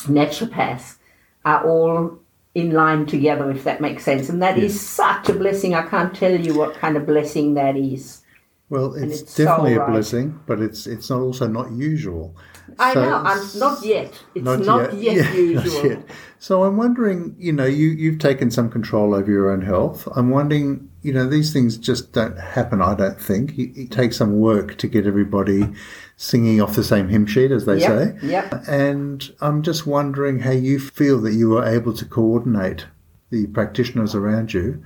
naturopath 0.04 0.96
are 1.44 1.68
all 1.68 2.20
in 2.56 2.72
line 2.72 3.06
together, 3.06 3.52
if 3.52 3.66
that 3.66 3.82
makes 3.82 4.06
sense. 4.06 4.30
And 4.30 4.42
that 4.42 4.58
is 4.58 4.80
such 4.80 5.28
a 5.28 5.34
blessing. 5.34 5.76
I 5.76 5.86
can't 5.88 6.16
tell 6.16 6.40
you 6.40 6.58
what 6.58 6.76
kind 6.76 6.96
of 6.96 7.06
blessing 7.06 7.56
that 7.56 7.76
is. 7.76 8.22
Well, 8.70 8.94
it's, 8.96 9.22
it's 9.22 9.34
so 9.34 9.46
definitely 9.46 9.74
a 9.76 9.80
right. 9.80 9.92
blessing, 9.92 10.40
but 10.48 10.60
it's 10.60 10.88
it's 10.88 11.10
not 11.10 11.20
also 11.22 11.48
not 11.48 11.72
usual. 11.72 12.36
I 12.80 12.94
So- 12.94 13.02
know, 13.04 13.16
I'm 13.18 13.60
not 13.60 13.84
yet. 13.86 14.20
It's 14.34 14.46
not, 14.46 14.94
yet, 14.94 14.94
Yeah, 15.18 15.34
usual. 15.34 15.74
not 15.84 15.84
yet. 15.92 16.06
So 16.40 16.64
I'm 16.64 16.78
wondering, 16.78 17.36
you 17.38 17.52
know, 17.54 17.66
you 17.66 17.90
you've 17.90 18.20
taken 18.20 18.50
some 18.52 18.70
control 18.70 19.14
over 19.14 19.30
your 19.30 19.52
own 19.52 19.62
health. 19.62 20.08
I'm 20.16 20.30
wondering, 20.30 20.90
you 21.04 21.14
know, 21.14 21.28
these 21.28 21.54
things 21.54 21.78
just 21.78 22.14
don't 22.14 22.38
happen. 22.40 22.82
I 22.82 22.96
don't 22.96 23.20
think 23.20 23.58
it, 23.60 23.78
it 23.80 23.92
takes 23.92 24.18
some 24.18 24.40
work 24.40 24.78
to 24.78 24.88
get 24.88 25.06
everybody 25.06 25.68
singing 26.16 26.62
off 26.62 26.76
the 26.76 26.84
same 26.84 27.10
hymn 27.10 27.26
sheet, 27.28 27.52
as 27.52 27.66
they 27.66 27.80
Yep, 27.80 28.22
say. 28.22 28.28
yep. 28.28 28.64
And 28.68 29.30
I'm 29.42 29.62
just 29.62 29.86
wondering 29.86 30.40
how 30.40 30.52
you 30.52 30.80
feel 30.80 31.20
that 31.22 31.34
you 31.34 31.50
were 31.50 31.66
able 31.66 31.94
to 31.94 32.06
coordinate 32.06 32.86
the 33.30 33.46
practitioners 33.48 34.16
around 34.16 34.54
you, 34.54 34.84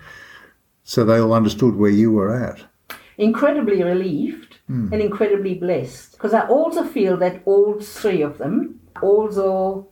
so 0.84 1.03
they 1.05 1.19
all 1.19 1.34
understood 1.34 1.75
where 1.75 1.91
you 1.91 2.12
were 2.12 2.34
at. 2.36 2.65
Incredibly 3.17 3.83
relieved 3.83 4.57
hmm. 4.67 4.91
and 4.93 5.01
incredibly 5.01 5.55
blessed 5.55 6.12
because 6.13 6.33
I 6.33 6.47
also 6.47 6.83
feel 6.83 7.17
that 7.17 7.41
all 7.45 7.79
three 7.79 8.21
of 8.21 8.38
them 8.38 8.79
also 9.01 9.88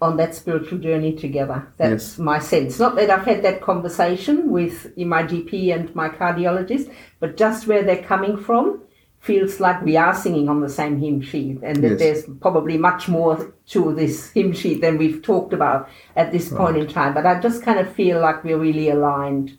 on 0.00 0.16
that 0.16 0.34
spiritual 0.34 0.78
journey 0.78 1.12
together. 1.12 1.66
That's 1.76 2.10
Yes. 2.10 2.18
my 2.18 2.38
sense. 2.38 2.78
Not 2.78 2.94
that 2.96 3.10
I've 3.10 3.24
had 3.24 3.42
that 3.42 3.60
conversation 3.60 4.50
with 4.50 4.96
my 4.96 5.24
GP 5.24 5.72
and 5.72 5.92
my 5.94 6.08
cardiologist, 6.08 6.90
but 7.18 7.36
just 7.36 7.66
where 7.66 7.82
they're 7.82 8.02
coming 8.02 8.36
from 8.36 8.82
feels 9.18 9.58
like 9.58 9.82
we 9.84 9.96
are 9.96 10.14
singing 10.14 10.48
on 10.48 10.60
the 10.60 10.68
same 10.68 10.98
hymn 11.00 11.20
sheet 11.20 11.58
and 11.64 11.82
that 11.82 11.90
Yes. 11.90 11.98
there's 11.98 12.24
probably 12.40 12.78
much 12.78 13.08
more 13.08 13.52
to 13.66 13.92
this 13.92 14.30
hymn 14.30 14.52
sheet 14.52 14.80
than 14.80 14.96
we've 14.98 15.20
talked 15.22 15.52
about 15.52 15.88
at 16.14 16.30
this 16.30 16.50
point 16.50 16.76
in 16.76 16.86
time. 16.86 17.14
But 17.14 17.26
I 17.26 17.40
just 17.40 17.64
kind 17.64 17.80
of 17.80 17.92
feel 17.92 18.20
like 18.20 18.44
we're 18.44 18.58
really 18.58 18.90
aligned 18.90 19.58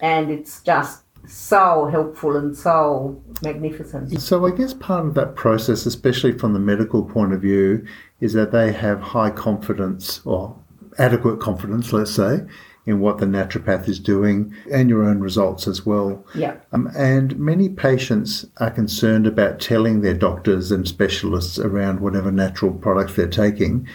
and 0.00 0.30
it's 0.30 0.62
just 0.62 1.02
so 1.26 1.86
helpful 1.86 2.36
and 2.36 2.56
so 2.56 3.22
magnificent. 3.42 4.20
So 4.20 4.46
I 4.46 4.50
guess 4.50 4.74
part 4.74 5.06
of 5.06 5.14
that 5.14 5.34
process, 5.34 5.86
especially 5.86 6.32
from 6.32 6.52
the 6.52 6.58
medical 6.58 7.04
point 7.04 7.32
of 7.32 7.40
view, 7.40 7.86
is 8.20 8.32
that 8.32 8.52
they 8.52 8.72
have 8.72 9.00
high 9.00 9.30
confidence 9.30 10.20
or 10.24 10.56
adequate 10.98 11.40
confidence, 11.40 11.92
let's 11.92 12.10
say, 12.10 12.40
in 12.86 13.00
what 13.00 13.18
the 13.18 13.26
naturopath 13.26 13.88
is 13.88 13.98
doing 13.98 14.54
and 14.72 14.88
your 14.88 15.02
own 15.02 15.20
results 15.20 15.66
as 15.66 15.84
well. 15.84 16.24
Yeah. 16.34 16.56
Um, 16.72 16.88
and 16.96 17.36
many 17.38 17.68
patients 17.68 18.46
are 18.58 18.70
concerned 18.70 19.26
about 19.26 19.58
telling 19.60 20.00
their 20.00 20.14
doctors 20.14 20.70
and 20.70 20.86
specialists 20.86 21.58
around 21.58 22.00
whatever 22.00 22.30
natural 22.30 22.72
products 22.72 23.14
they're 23.14 23.26
taking. 23.26 23.88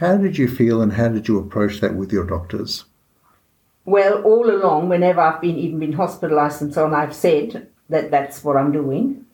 How 0.00 0.16
did 0.16 0.38
you 0.38 0.48
feel 0.48 0.80
and 0.80 0.94
how 0.94 1.08
did 1.08 1.28
you 1.28 1.38
approach 1.38 1.80
that 1.80 1.94
with 1.94 2.10
your 2.10 2.24
doctors? 2.24 2.86
Well, 3.88 4.20
all 4.22 4.50
along, 4.50 4.90
whenever 4.90 5.22
I've 5.22 5.40
been 5.40 5.56
even 5.56 5.78
been 5.78 5.94
hospitalised 5.94 6.60
and 6.60 6.74
so 6.74 6.84
on, 6.84 6.92
I've 6.94 7.14
said 7.14 7.68
that 7.88 8.10
that's 8.10 8.44
what 8.44 8.58
I'm 8.58 8.70
doing. 8.70 9.24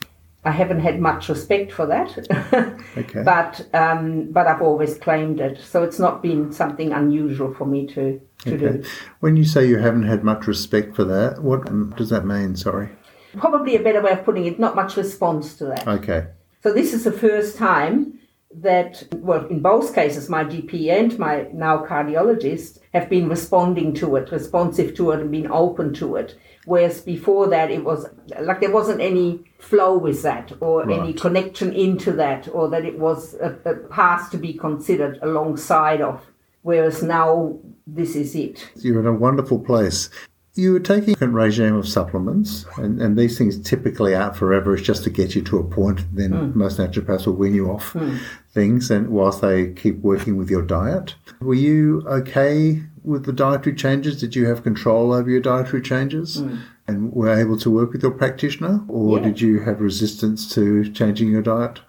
I 0.45 0.53
haven't 0.53 0.79
had 0.81 1.01
much 1.01 1.29
respect 1.29 1.73
for 1.73 1.87
that. 1.87 2.11
Okay. 2.97 3.25
but 3.25 3.67
um, 3.75 4.31
but 4.31 4.47
I've 4.47 4.63
always 4.63 4.97
claimed 4.99 5.41
it, 5.41 5.59
so 5.61 5.83
it's 5.83 5.99
not 5.99 6.23
been 6.23 6.53
something 6.53 6.93
unusual 6.93 7.53
for 7.53 7.67
me 7.67 7.89
to 7.89 8.21
to 8.45 8.55
Okay. 8.55 8.79
do. 8.79 8.85
When 9.19 9.35
you 9.37 9.45
say 9.45 9.67
you 9.67 9.79
haven't 9.79 10.05
had 10.07 10.23
much 10.23 10.47
respect 10.47 10.95
for 10.95 11.03
that, 11.03 11.43
what 11.43 11.61
does 11.97 12.11
that 12.11 12.25
mean? 12.25 12.55
Sorry. 12.55 12.91
Probably 13.37 13.75
a 13.75 13.83
better 13.83 14.01
way 14.01 14.13
of 14.13 14.25
putting 14.25 14.47
it, 14.47 14.61
not 14.61 14.77
much 14.77 14.97
response 14.97 15.57
to 15.59 15.65
that. 15.65 15.89
Okay. 15.89 16.27
So 16.63 16.73
this 16.73 16.95
is 16.95 17.03
the 17.03 17.11
first 17.27 17.57
time 17.57 18.21
that, 18.61 19.03
well, 19.17 19.47
in 19.47 19.61
both 19.61 19.95
cases, 19.95 20.29
my 20.29 20.45
GP 20.45 20.91
and 20.91 21.19
my 21.19 21.49
now 21.53 21.85
cardiologist 21.85 22.79
have 22.93 23.09
been 23.09 23.29
responding 23.29 23.93
to 23.95 24.17
it, 24.17 24.31
responsive 24.31 24.95
to 24.97 25.11
it, 25.11 25.21
and 25.21 25.31
been 25.31 25.51
open 25.51 25.93
to 25.95 26.17
it. 26.17 26.37
Whereas 26.65 27.01
before 27.01 27.49
that, 27.49 27.71
it 27.71 27.85
was 27.85 28.07
like 28.41 28.61
there 28.61 28.73
wasn't 28.73 29.01
any 29.01 29.45
flow 29.59 29.99
with 29.99 30.23
that, 30.23 30.53
or 30.61 30.91
any 30.91 31.13
connection 31.13 31.73
into 31.73 32.13
that, 32.13 32.49
or 32.49 32.71
that 32.71 32.85
it 32.85 32.99
was 32.99 33.35
a, 33.35 33.59
a 33.65 33.75
path 33.89 34.31
to 34.31 34.39
be 34.39 34.55
considered 34.55 35.19
alongside 35.23 36.01
of. 36.01 36.23
Whereas 36.63 37.03
now, 37.03 37.59
this 37.87 38.17
is 38.17 38.35
it. 38.35 38.71
You're 38.77 39.01
in 39.01 39.07
a 39.07 39.13
wonderful 39.13 39.59
place. 39.59 40.09
You 40.57 40.73
were 40.73 40.81
taking 40.81 41.17
a 41.21 41.27
regime 41.27 41.75
of 41.75 41.89
supplements, 41.89 42.65
and, 42.77 43.03
and 43.03 43.19
these 43.19 43.37
things 43.37 43.61
typically 43.61 44.15
aren't 44.15 44.37
forever. 44.37 44.75
It's 44.75 44.87
just 44.87 45.03
to 45.05 45.11
get 45.11 45.35
you 45.35 45.43
to 45.43 45.59
a 45.59 45.65
point. 45.65 46.03
Then 46.13 46.31
hmm. 46.31 46.59
most 46.59 46.79
naturopaths 46.79 47.27
will 47.27 47.35
wean 47.35 47.55
you 47.55 47.71
off 47.71 47.91
hmm. 47.91 48.19
things, 48.53 48.91
and 48.91 49.09
whilst 49.09 49.41
they 49.41 49.73
keep 49.73 49.99
working 49.99 50.37
with 50.37 50.51
your 50.51 50.63
diet, 50.63 51.17
were 51.41 51.55
you 51.55 52.03
okay 52.07 52.83
with 53.03 53.27
the 53.27 53.33
dietary 53.33 53.75
changes? 53.75 54.21
Did 54.21 54.37
you 54.37 54.47
have 54.47 54.63
control 54.63 55.13
over 55.13 55.29
your 55.29 55.41
dietary 55.41 55.83
changes, 55.83 56.39
hmm. 56.39 56.59
and 56.87 57.13
were 57.13 57.37
able 57.37 57.59
to 57.59 57.71
work 57.71 57.93
with 57.93 58.03
your 58.03 58.13
practitioner, 58.13 58.85
or 58.87 59.19
Yeah. 59.19 59.25
did 59.25 59.41
you 59.41 59.61
have 59.61 59.81
resistance 59.81 60.49
to 60.55 60.89
changing 60.93 61.31
your 61.31 61.43
diet? 61.43 61.81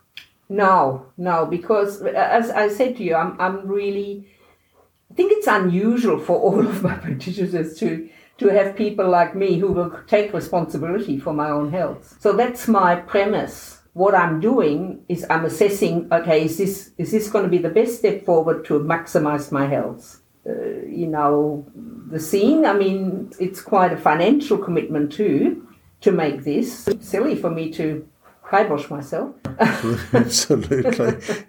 No, 0.49 1.07
no, 1.17 1.45
because 1.45 2.01
uh, 2.01 2.07
as 2.07 2.49
I 2.49 2.69
said 2.69 2.97
to 2.97 3.03
you, 3.03 3.15
I'm, 3.15 3.39
I'm 3.39 3.67
really, 3.67 4.27
I 5.11 5.13
think 5.15 5.31
it's 5.33 5.47
unusual 5.47 6.19
for 6.19 6.39
all 6.39 6.59
of 6.59 6.83
my 6.83 6.95
practitioners 7.05 7.77
to, 7.79 8.09
to 8.37 8.47
have 8.49 8.75
people 8.75 9.07
like 9.09 9.35
me 9.35 9.59
who 9.59 9.71
will 9.71 9.91
take 10.07 10.33
responsibility 10.33 11.19
for 11.19 11.33
my 11.33 11.49
own 11.49 11.71
health. 11.71 12.17
So 12.19 12.33
that's 12.33 12.67
my 12.67 12.95
premise. 12.95 13.79
What 13.93 14.13
I'm 14.13 14.41
doing 14.41 15.05
is 15.07 15.25
I'm 15.29 15.45
assessing, 15.45 16.09
okay, 16.11 16.43
is 16.45 16.57
this, 16.57 16.91
is 16.97 17.11
this 17.11 17.29
going 17.29 17.45
to 17.45 17.49
be 17.49 17.59
the 17.59 17.69
best 17.69 17.99
step 17.99 18.25
forward 18.25 18.65
to 18.65 18.79
maximize 18.79 19.51
my 19.51 19.67
health? 19.67 20.21
Uh, 20.47 20.85
you 20.85 21.07
know, 21.07 21.65
the 22.11 22.19
scene, 22.19 22.65
I 22.65 22.73
mean, 22.73 23.31
it's 23.39 23.61
quite 23.61 23.93
a 23.93 23.97
financial 23.97 24.57
commitment 24.57 25.13
too, 25.13 25.67
to 26.01 26.11
make 26.11 26.43
this. 26.43 26.87
It's 26.89 27.07
silly 27.07 27.35
for 27.35 27.49
me 27.49 27.71
to 27.71 28.07
kibosh 28.49 28.89
myself. 28.89 29.35
Absolutely, 30.13 30.83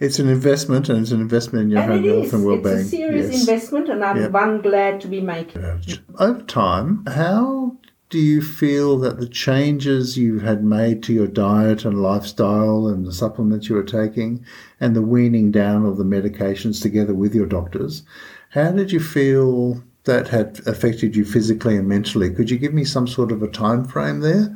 it's 0.01 0.19
an 0.19 0.29
investment, 0.29 0.89
and 0.89 1.01
it's 1.01 1.11
an 1.13 1.21
investment 1.21 1.65
in 1.65 1.71
your 1.71 1.83
And 1.83 1.93
own 1.93 2.05
health 2.05 2.33
and 2.33 2.45
well-being. 2.45 2.77
It's 2.79 2.87
a 2.87 2.91
serious 2.91 3.33
Yes. 3.33 3.41
investment, 3.49 3.89
and 3.89 4.05
I'm 4.05 4.17
Yep. 4.17 4.33
one 4.33 4.61
glad 4.63 5.01
to 5.03 5.09
be 5.09 5.21
making. 5.21 5.63
Uh, 5.65 5.79
over 6.19 6.43
time, 6.43 7.05
how 7.07 7.77
do 8.09 8.19
you 8.21 8.41
feel 8.41 8.99
that 9.01 9.19
the 9.19 9.27
changes 9.29 10.17
you 10.17 10.39
had 10.39 10.63
made 10.65 11.03
to 11.03 11.13
your 11.13 11.27
diet 11.27 11.85
and 11.85 12.01
lifestyle 12.01 12.87
and 12.87 13.05
the 13.05 13.13
supplements 13.13 13.69
you 13.69 13.75
were 13.75 13.83
taking 13.83 14.45
and 14.81 14.95
the 14.95 15.03
weaning 15.03 15.51
down 15.51 15.85
of 15.85 15.97
the 15.97 16.05
medications 16.05 16.81
together 16.81 17.13
with 17.15 17.35
your 17.35 17.47
doctors, 17.47 18.05
how 18.51 18.71
did 18.71 18.93
you 18.93 19.01
feel 19.01 19.83
that 20.05 20.29
had 20.29 20.61
affected 20.67 21.17
you 21.17 21.25
physically 21.25 21.77
and 21.77 21.89
mentally? 21.89 22.31
Could 22.31 22.49
you 22.49 22.59
give 22.59 22.73
me 22.73 22.85
some 22.85 23.09
sort 23.09 23.33
of 23.33 23.43
a 23.43 23.49
time 23.49 23.85
frame 23.85 24.21
there? 24.21 24.55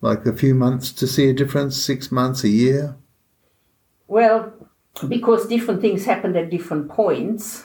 Like 0.00 0.24
a 0.24 0.32
few 0.32 0.54
months 0.54 0.92
to 0.92 1.06
see 1.06 1.28
a 1.28 1.34
difference, 1.34 1.76
six 1.76 2.10
months, 2.10 2.42
a 2.42 2.48
year? 2.48 2.96
Well, 4.06 4.52
because 5.08 5.46
different 5.46 5.80
things 5.80 6.04
happened 6.04 6.36
at 6.36 6.50
different 6.50 6.88
points. 6.88 7.64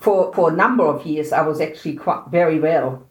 For 0.00 0.32
for 0.34 0.50
a 0.50 0.56
number 0.56 0.84
of 0.84 1.06
years, 1.06 1.32
I 1.32 1.42
was 1.42 1.60
actually 1.60 1.94
quite 1.94 2.24
very 2.30 2.58
well. 2.60 3.08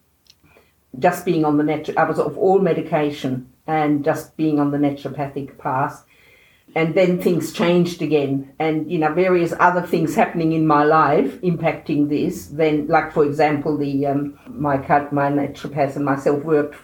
Just 1.00 1.26
being 1.26 1.46
on 1.46 1.58
the 1.58 1.64
nat, 1.64 1.90
I 1.98 2.04
was 2.04 2.20
off 2.20 2.38
all 2.38 2.60
medication 2.60 3.52
and 3.68 4.04
just 4.04 4.38
being 4.38 4.60
on 4.60 4.72
the 4.72 4.78
naturopathic 4.78 5.58
path. 5.58 6.06
And 6.76 6.96
then 6.96 7.22
things 7.22 7.54
changed 7.54 8.02
again, 8.02 8.54
and 8.60 8.92
you 8.92 9.00
know 9.00 9.14
various 9.14 9.54
other 9.60 9.82
things 9.82 10.16
happening 10.16 10.52
in 10.52 10.68
my 10.68 10.84
life 10.84 11.42
impacting 11.42 12.10
this. 12.10 12.48
Then, 12.48 12.88
like 12.88 13.14
for 13.14 13.26
example, 13.26 13.78
the 13.78 14.06
um, 14.06 14.38
my 14.48 14.78
cut 14.78 15.14
my 15.14 15.30
naturopath 15.32 15.96
and 15.96 16.06
myself 16.06 16.44
worked 16.44 16.76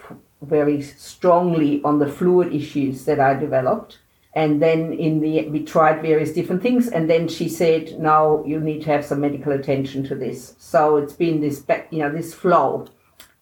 very 0.45 0.81
strongly 0.81 1.81
on 1.83 1.99
the 1.99 2.07
fluid 2.07 2.53
issues 2.53 3.05
that 3.05 3.19
I 3.19 3.33
developed. 3.33 3.99
And 4.35 4.61
then 4.61 4.93
in 4.93 5.19
the 5.19 5.47
we 5.49 5.63
tried 5.63 6.01
various 6.01 6.33
different 6.33 6.63
things 6.63 6.87
and 6.87 7.09
then 7.09 7.27
she 7.27 7.47
said 7.47 7.99
"Now 7.99 8.43
you 8.45 8.59
need 8.59 8.81
to 8.83 8.89
have 8.89 9.05
some 9.05 9.21
medical 9.21 9.51
attention 9.51 10.03
to 10.05 10.15
this. 10.15 10.55
So 10.57 10.97
it's 10.97 11.13
been 11.13 11.39
this 11.39 11.63
you 11.91 11.99
know 11.99 12.11
this 12.11 12.33
flow. 12.33 12.87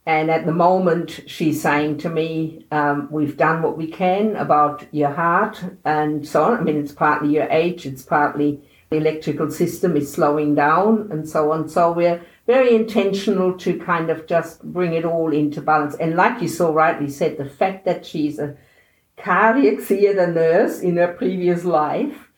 And 0.05 0.29
at 0.29 0.45
the 0.45 0.51
moment 0.51 1.21
she's 1.27 1.61
saying 1.61 1.99
to 1.99 2.09
me 2.09 2.65
um, 2.71 3.07
we've 3.09 3.37
done 3.37 3.61
what 3.61 3.77
we 3.77 3.87
can 3.87 4.35
about 4.35 4.85
your 4.91 5.11
heart 5.11 5.63
and 5.85 6.27
so 6.27 6.43
on. 6.43 6.57
I 6.57 6.61
mean 6.61 6.77
it's 6.77 6.91
partly 6.91 7.33
your 7.33 7.47
age 7.49 7.85
it's 7.85 8.03
partly 8.03 8.59
the 8.89 8.97
electrical 8.97 9.49
system 9.49 9.95
is 9.95 10.11
slowing 10.11 10.55
down 10.55 11.07
and 11.11 11.27
so 11.27 11.53
on. 11.53 11.69
So 11.69 11.93
we're 11.93 12.21
very 12.47 12.75
intentional 12.75 13.57
to 13.57 13.77
kind 13.79 14.09
of 14.09 14.25
just 14.27 14.63
bring 14.63 14.93
it 14.93 15.05
all 15.05 15.31
into 15.31 15.61
balance 15.61 15.95
and 15.95 16.15
like 16.15 16.41
you 16.41 16.47
so 16.47 16.73
rightly 16.73 17.09
said 17.09 17.37
the 17.37 17.45
fact 17.45 17.85
that 17.85 18.05
she's 18.05 18.39
a 18.39 18.55
cardiac 19.17 19.79
theatre 19.79 20.31
nurse 20.31 20.79
in 20.79 20.97
her 20.97 21.13
previous 21.13 21.63
life 21.63 22.31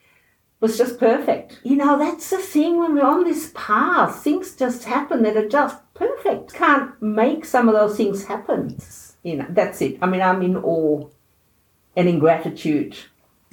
was 0.64 0.78
just 0.78 0.98
perfect. 0.98 1.60
You 1.62 1.76
know, 1.76 1.98
that's 1.98 2.30
the 2.30 2.38
thing 2.38 2.78
when 2.78 2.94
we're 2.94 3.04
on 3.04 3.24
this 3.24 3.52
path, 3.54 4.22
things 4.24 4.56
just 4.56 4.84
happen 4.84 5.22
that 5.22 5.36
are 5.36 5.48
just 5.48 5.76
perfect. 5.92 6.54
Can't 6.54 7.00
make 7.02 7.44
some 7.44 7.68
of 7.68 7.74
those 7.74 7.98
things 7.98 8.24
happen. 8.24 8.78
You 9.22 9.36
know, 9.36 9.46
that's 9.50 9.82
it. 9.82 9.98
I 10.00 10.06
mean, 10.06 10.22
I'm 10.22 10.42
in 10.42 10.56
awe 10.56 11.06
and 11.96 12.08
in 12.08 12.18
gratitude, 12.18 12.96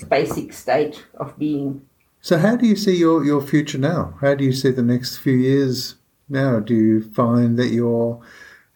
basic 0.08 0.54
state 0.54 1.06
of 1.16 1.38
being. 1.38 1.86
So, 2.22 2.38
how 2.38 2.56
do 2.56 2.66
you 2.66 2.78
see 2.78 2.96
your, 2.96 3.26
your 3.26 3.42
future 3.42 3.78
now? 3.78 4.14
How 4.22 4.34
do 4.36 4.46
you 4.46 4.54
see 4.54 4.72
the 4.72 4.82
next 4.82 5.18
few 5.18 5.34
years 5.34 5.96
now? 6.32 6.60
Do 6.60 6.74
you 6.74 7.02
find 7.02 7.58
that 7.60 7.68
you're 7.68 8.22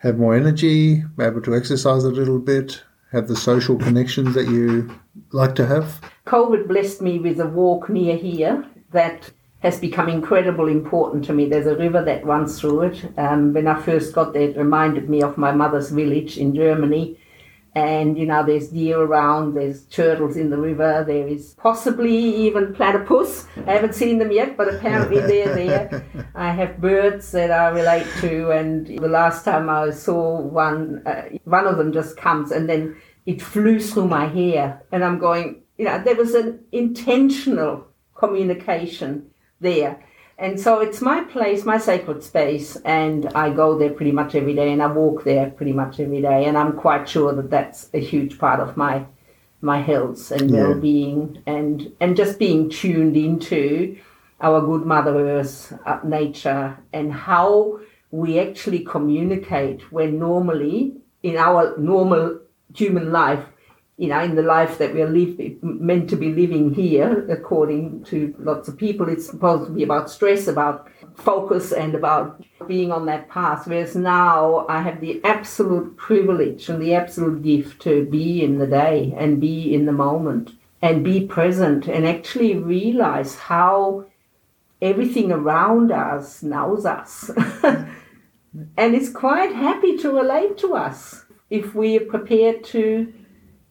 have 0.06 0.20
more 0.20 0.36
energy, 0.36 1.04
able 1.20 1.42
to 1.42 1.56
exercise 1.56 2.04
a 2.04 2.12
little 2.12 2.38
bit, 2.38 2.84
have 3.12 3.28
the 3.28 3.36
social 3.36 3.76
connections 3.76 4.36
that 4.36 4.48
you 4.48 4.94
like 5.32 5.56
to 5.56 5.66
have? 5.66 6.00
COVID 6.28 6.68
blessed 6.68 7.02
me 7.02 7.18
with 7.18 7.40
a 7.40 7.48
walk 7.48 7.90
near 7.90 8.16
here 8.16 8.64
that 8.92 9.32
has 9.60 9.80
become 9.80 10.08
incredibly 10.08 10.72
important 10.74 11.26
to 11.26 11.34
me. 11.34 11.50
There's 11.50 11.66
a 11.66 11.76
river 11.76 12.04
that 12.04 12.24
runs 12.24 12.60
through 12.60 12.82
it. 12.82 13.06
Um, 13.18 13.52
when 13.52 13.68
I 13.68 13.82
first 13.82 14.14
got 14.14 14.34
there, 14.34 14.50
it 14.50 14.58
reminded 14.58 15.10
me 15.10 15.24
of 15.24 15.40
my 15.40 15.52
mother's 15.52 15.90
village 15.90 16.38
in 16.38 16.54
Germany. 16.54 17.18
And 17.76 18.18
you 18.18 18.26
know, 18.26 18.42
there's 18.44 18.70
deer 18.70 19.02
around, 19.02 19.56
there's 19.56 19.84
turtles 19.88 20.38
in 20.38 20.50
the 20.50 20.58
river, 20.58 21.04
there 21.06 21.28
is 21.28 21.56
possibly 21.56 22.16
even 22.16 22.74
platypus. 22.74 23.48
I 23.68 23.74
haven't 23.74 23.96
seen 23.96 24.18
them 24.18 24.32
yet, 24.32 24.56
but 24.56 24.74
apparently 24.74 25.20
they're 25.30 25.54
there. 25.54 26.06
I 26.36 26.52
have 26.52 26.80
birds 26.80 27.32
that 27.34 27.52
I 27.52 27.68
relate 27.68 28.08
to, 28.22 28.52
and 28.52 28.88
the 28.88 29.10
last 29.10 29.44
time 29.44 29.70
I 29.70 29.90
saw 29.90 30.40
one, 30.40 31.04
uh, 31.06 31.24
one 31.44 31.68
of 31.68 31.78
them 31.78 31.92
just 31.92 32.16
comes 32.16 32.52
and 32.52 32.70
then 32.70 32.96
it 33.26 33.42
flew 33.42 33.80
through 33.80 34.08
my 34.08 34.28
hair, 34.28 34.82
and 34.92 35.04
I'm 35.04 35.20
going, 35.20 35.62
you 35.78 35.86
know, 35.86 36.02
there 36.02 36.16
was 36.16 36.34
an 36.34 36.64
intentional 36.72 37.88
communication 38.16 39.30
there. 39.60 40.02
And 40.38 40.60
so 40.60 40.82
it's 40.82 41.02
my 41.02 41.24
place, 41.24 41.64
my 41.64 41.78
sacred 41.78 42.22
space, 42.22 42.76
and 42.84 43.28
I 43.34 43.52
go 43.52 43.78
there 43.78 43.92
pretty 43.92 44.12
much 44.12 44.36
every 44.36 44.54
day, 44.54 44.74
and 44.74 44.84
I 44.84 44.88
walk 44.88 45.24
there 45.24 45.50
pretty 45.50 45.72
much 45.72 46.00
every 46.00 46.22
day, 46.22 46.46
and 46.46 46.58
I'm 46.58 46.74
quite 46.74 47.08
sure 47.08 47.34
that 47.34 47.50
that's 47.50 47.90
a 47.94 48.00
huge 48.00 48.38
part 48.38 48.60
of 48.60 48.76
my 48.76 49.06
my 49.62 49.82
health 49.82 50.32
and 50.32 50.52
Yeah. 50.52 50.68
well-being, 50.68 51.42
and 51.48 51.92
and 52.02 52.18
just 52.18 52.38
being 52.38 52.70
tuned 52.70 53.16
into 53.16 53.96
our 54.42 54.60
good 54.62 54.86
Mother 54.86 55.16
Earth, 55.18 55.74
uh, 55.86 56.00
nature, 56.04 56.78
and 56.92 57.14
how 57.14 57.80
we 58.12 58.38
actually 58.38 58.80
communicate 58.80 59.90
when 59.92 60.20
normally 60.20 60.94
in 61.24 61.38
our 61.38 61.76
normal 61.78 62.40
human 62.76 63.12
life 63.14 63.46
you 63.98 64.10
know, 64.10 64.22
in 64.22 64.36
the 64.36 64.42
life 64.42 64.78
that 64.78 64.94
we're 64.94 65.08
live, 65.08 65.40
meant 65.64 66.10
to 66.10 66.18
be 66.18 66.34
living 66.34 66.74
here, 66.74 67.26
according 67.32 68.04
to 68.04 68.36
lots 68.40 68.68
of 68.68 68.78
people, 68.78 69.08
it's 69.08 69.26
supposed 69.26 69.68
to 69.68 69.72
be 69.72 69.84
about 69.84 70.10
stress, 70.10 70.48
about 70.48 70.90
focus, 71.16 71.72
and 71.72 71.96
about 71.96 72.44
being 72.68 72.92
on 72.92 73.06
that 73.06 73.30
path. 73.30 73.68
Whereas 73.68 73.96
now 73.96 74.66
I 74.68 74.82
have 74.82 75.00
the 75.00 75.24
absolute 75.24 75.96
privilege 75.96 76.68
and 76.68 76.82
the 76.82 76.94
absolute 76.94 77.42
gift 77.42 77.82
to 77.84 78.06
be 78.06 78.44
in 78.44 78.60
the 78.60 78.68
day 78.68 79.14
and 79.18 79.40
be 79.40 79.74
in 79.74 79.86
the 79.86 79.94
moment 79.94 80.52
and 80.82 81.04
be 81.04 81.26
present 81.26 81.88
and 81.88 82.06
actually 82.06 82.58
realize 82.58 83.36
how 83.36 84.06
everything 84.82 85.32
around 85.32 85.92
us 85.94 86.44
knows 86.44 86.86
us 86.86 87.32
and 88.78 88.94
is 88.94 89.10
quite 89.10 89.54
happy 89.54 89.98
to 89.98 90.12
relate 90.12 90.58
to 90.58 90.76
us 90.76 91.26
if 91.50 91.74
we 91.74 91.98
are 91.98 92.06
prepared 92.06 92.62
to 92.66 93.14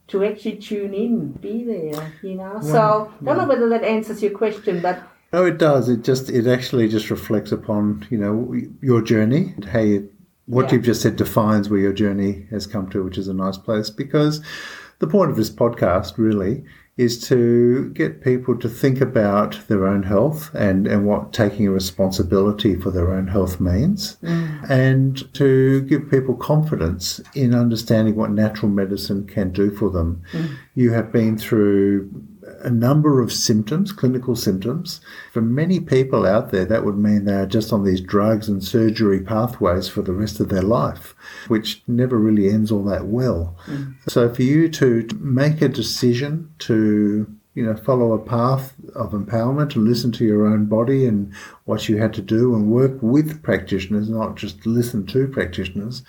to 0.09 0.23
actually 0.23 0.57
tune 0.57 0.93
in, 0.93 1.31
be 1.31 1.63
there, 1.63 2.13
you 2.21 2.35
know. 2.35 2.59
so 2.61 3.11
I 3.21 3.25
don't 3.25 3.37
know 3.37 3.45
whether 3.47 3.69
that 3.69 3.83
answers 3.83 4.21
your 4.21 4.31
question, 4.31 4.81
but 4.81 5.01
No, 5.33 5.45
it 5.45 5.57
does. 5.57 5.89
It 5.89 6.03
just 6.03 6.29
it 6.29 6.47
actually 6.47 6.87
just 6.87 7.09
reflects 7.09 7.51
upon 7.51 8.05
you 8.09 8.17
know 8.17 8.53
your 8.81 9.01
journey. 9.01 9.53
You, 9.73 10.09
what 10.45 10.65
Yeah. 10.67 10.73
you've 10.75 10.85
just 10.85 11.01
said 11.01 11.15
defines 11.15 11.69
where 11.69 11.79
your 11.79 11.93
journey 11.93 12.45
has 12.51 12.67
come 12.67 12.87
to, 12.91 13.03
which 13.03 13.17
is 13.17 13.27
a 13.27 13.33
nice 13.33 13.57
place. 13.57 13.89
Because 13.89 14.41
the 14.99 15.07
point 15.07 15.31
of 15.31 15.37
this 15.37 15.49
podcast 15.49 16.17
really 16.17 16.63
is 16.97 17.27
to 17.27 17.89
get 17.89 18.21
people 18.21 18.57
to 18.57 18.69
think 18.69 19.01
about 19.01 19.59
their 19.67 19.85
own 19.85 20.03
health 20.03 20.49
and 20.53 20.87
and 20.87 21.05
what 21.05 21.33
taking 21.33 21.69
responsibility 21.69 22.75
for 22.75 22.89
their 22.89 23.13
own 23.13 23.27
health 23.27 23.59
means, 23.59 24.15
mm. 24.23 24.69
and 24.69 25.33
to 25.33 25.81
give 25.81 26.09
people 26.09 26.35
confidence 26.35 27.19
in 27.33 27.53
understanding 27.53 28.15
what 28.15 28.31
natural 28.31 28.71
medicine 28.71 29.27
can 29.27 29.51
do 29.51 29.71
for 29.71 29.89
them. 29.89 30.21
Mm. 30.31 30.55
You 30.75 30.91
have 30.93 31.11
been 31.11 31.37
through 31.37 32.09
a 32.65 32.69
number 32.71 33.21
of 33.21 33.31
symptoms, 33.31 33.91
clinical 33.91 34.35
symptoms. 34.35 34.99
For 35.31 35.41
many 35.41 35.79
people 35.79 36.25
out 36.25 36.51
there, 36.51 36.65
that 36.65 36.83
would 36.83 36.97
mean 36.97 37.25
they 37.25 37.35
are 37.35 37.45
just 37.45 37.71
on 37.71 37.85
these 37.85 38.01
drugs 38.01 38.49
and 38.49 38.63
surgery 38.63 39.21
pathways 39.21 39.87
for 39.87 40.01
the 40.01 40.13
rest 40.13 40.39
of 40.39 40.49
their 40.49 40.63
life, 40.63 41.15
which 41.47 41.83
never 41.87 42.17
really 42.17 42.49
ends 42.49 42.71
all 42.71 42.83
that 42.85 43.05
well. 43.05 43.55
Mm. 43.67 43.95
So 44.09 44.33
for 44.33 44.41
you 44.41 44.67
to 44.69 45.07
make 45.19 45.61
a 45.61 45.69
decision 45.69 46.51
to 46.59 47.27
you 47.53 47.65
know, 47.65 47.75
follow 47.75 48.11
a 48.11 48.19
path 48.19 48.73
of 48.95 49.11
empowerment 49.11 49.75
and 49.75 49.87
listen 49.87 50.11
to 50.11 50.25
your 50.25 50.45
own 50.45 50.65
body 50.65 51.05
and 51.05 51.33
what 51.63 51.87
you 51.87 51.97
had 51.97 52.13
to 52.13 52.21
do 52.21 52.53
and 52.53 52.69
work 52.69 52.97
with 53.01 53.41
practitioners, 53.43 54.09
not 54.09 54.35
just 54.35 54.65
listen 54.65 55.05
to 55.05 55.27
practitioners, 55.29 56.03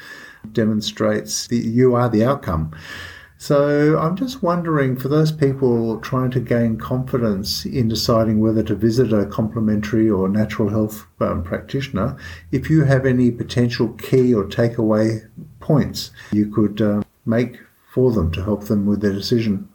demonstrates 0.53 1.47
that 1.47 1.59
you 1.59 1.95
are 1.95 2.09
the 2.09 2.25
outcome. 2.25 2.75
So 3.39 3.99
I'm 3.99 4.17
just 4.17 4.43
wondering 4.43 4.97
for 4.97 5.09
those 5.09 5.31
people 5.31 6.01
trying 6.01 6.31
to 6.31 6.41
gain 6.41 6.79
confidence 6.79 7.67
in 7.67 7.87
deciding 7.89 8.41
whether 8.41 8.63
to 8.63 8.75
visit 8.75 9.13
a 9.13 9.27
complementary 9.27 10.09
or 10.09 10.29
natural 10.29 10.71
health 10.71 11.07
um, 11.21 11.43
practitioner, 11.43 12.17
if 12.51 12.71
you 12.71 12.85
have 12.85 13.05
any 13.05 13.31
potential 13.31 13.89
key 13.95 14.33
or 14.33 14.45
takeaway 14.45 15.29
points 15.61 16.13
you 16.33 16.47
could 16.49 16.81
uh, 16.81 17.03
make 17.27 17.61
for 17.93 18.11
them 18.13 18.31
to 18.33 18.43
help 18.43 18.65
them 18.65 18.87
with 18.87 19.01
their 19.01 19.13
decision. 19.13 19.69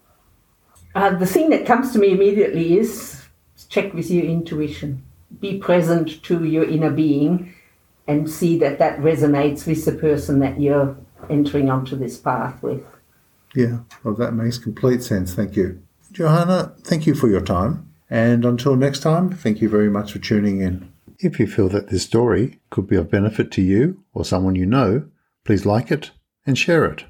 Uh, 0.95 1.11
the 1.11 1.25
thing 1.25 1.49
that 1.49 1.65
comes 1.65 1.91
to 1.91 1.99
me 1.99 2.11
immediately 2.11 2.77
is 2.77 3.23
check 3.69 3.93
with 3.93 4.09
your 4.09 4.25
intuition. 4.25 5.03
Be 5.39 5.57
present 5.57 6.21
to 6.23 6.43
your 6.43 6.65
inner 6.65 6.89
being 6.89 7.53
and 8.07 8.29
see 8.29 8.57
that 8.59 8.79
that 8.79 8.99
resonates 8.99 9.65
with 9.65 9.85
the 9.85 9.93
person 9.93 10.39
that 10.39 10.59
you're 10.59 10.97
entering 11.29 11.69
onto 11.69 11.95
this 11.95 12.17
path 12.17 12.61
with. 12.61 12.83
Yeah, 13.55 13.79
well, 14.03 14.15
that 14.15 14.33
makes 14.33 14.57
complete 14.57 15.03
sense. 15.03 15.33
Thank 15.33 15.55
you. 15.55 15.81
Johanna, 16.11 16.73
thank 16.81 17.07
you 17.07 17.15
for 17.15 17.29
your 17.29 17.41
time. 17.41 17.91
And 18.09 18.43
until 18.43 18.75
next 18.75 18.99
time, 18.99 19.29
thank 19.31 19.61
you 19.61 19.69
very 19.69 19.89
much 19.89 20.11
for 20.11 20.19
tuning 20.19 20.61
in. 20.61 20.91
If 21.19 21.39
you 21.39 21.47
feel 21.47 21.69
that 21.69 21.89
this 21.89 22.03
story 22.03 22.59
could 22.69 22.87
be 22.87 22.95
of 22.95 23.11
benefit 23.11 23.51
to 23.51 23.61
you 23.61 24.03
or 24.13 24.25
someone 24.25 24.55
you 24.55 24.65
know, 24.65 25.07
please 25.45 25.65
like 25.65 25.91
it 25.91 26.11
and 26.45 26.57
share 26.57 26.85
it. 26.85 27.05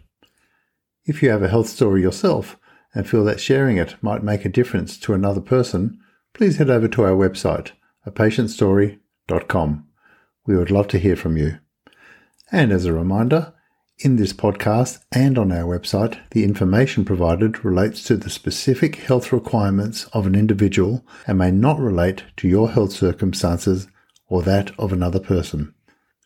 If 1.05 1.23
you 1.23 1.29
have 1.31 1.41
a 1.41 1.47
health 1.47 1.67
story 1.67 2.01
yourself 2.01 2.57
and 2.93 3.09
feel 3.09 3.23
that 3.25 3.39
sharing 3.39 3.77
it 3.77 3.95
might 4.01 4.23
make 4.23 4.45
a 4.45 4.49
difference 4.49 4.97
to 4.99 5.13
another 5.13 5.41
person, 5.41 5.99
please 6.33 6.57
head 6.57 6.69
over 6.69 6.87
to 6.89 7.03
our 7.03 7.15
website, 7.15 7.71
apatientstory.com. 8.05 9.87
We 10.45 10.57
would 10.57 10.71
love 10.71 10.87
to 10.89 10.99
hear 10.99 11.15
from 11.15 11.37
you. 11.37 11.57
And 12.51 12.71
as 12.71 12.85
a 12.85 12.93
reminder, 12.93 13.53
in 14.03 14.15
this 14.15 14.33
podcast 14.33 14.99
and 15.11 15.37
on 15.37 15.51
our 15.51 15.63
website, 15.63 16.17
the 16.31 16.43
information 16.43 17.05
provided 17.05 17.63
relates 17.63 18.03
to 18.03 18.17
the 18.17 18.29
specific 18.29 18.95
health 18.95 19.31
requirements 19.31 20.05
of 20.13 20.25
an 20.25 20.33
individual 20.33 21.05
and 21.27 21.37
may 21.37 21.51
not 21.51 21.79
relate 21.79 22.23
to 22.37 22.47
your 22.47 22.71
health 22.71 22.91
circumstances 22.91 23.87
or 24.27 24.41
that 24.41 24.71
of 24.79 24.91
another 24.91 25.19
person. 25.19 25.73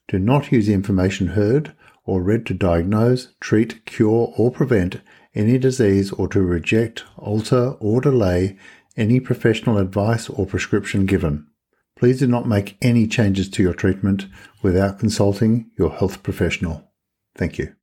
Do 0.07 0.19
not 0.19 0.51
use 0.51 0.67
the 0.67 0.73
information 0.73 1.27
heard 1.27 1.73
or 2.05 2.21
read 2.21 2.45
to 2.45 2.53
diagnose, 2.53 3.33
treat, 3.41 3.85
cure, 3.85 4.33
or 4.37 4.51
prevent 4.51 5.01
any 5.33 5.57
disease 5.57 6.11
or 6.11 6.27
to 6.29 6.41
reject, 6.41 7.03
alter, 7.17 7.71
or 7.79 7.99
delay 7.99 8.57
any 8.95 9.19
professional 9.19 9.77
advice 9.77 10.29
or 10.29 10.45
prescription 10.45 11.05
given. 11.05 11.47
Please 11.97 12.19
do 12.19 12.27
not 12.27 12.47
make 12.47 12.77
any 12.81 13.07
changes 13.07 13.49
to 13.49 13.63
your 13.63 13.73
treatment 13.73 14.27
without 14.61 14.99
consulting 14.99 15.71
your 15.77 15.91
health 15.91 16.23
professional. 16.23 16.84
Thank 17.37 17.57
you. 17.57 17.75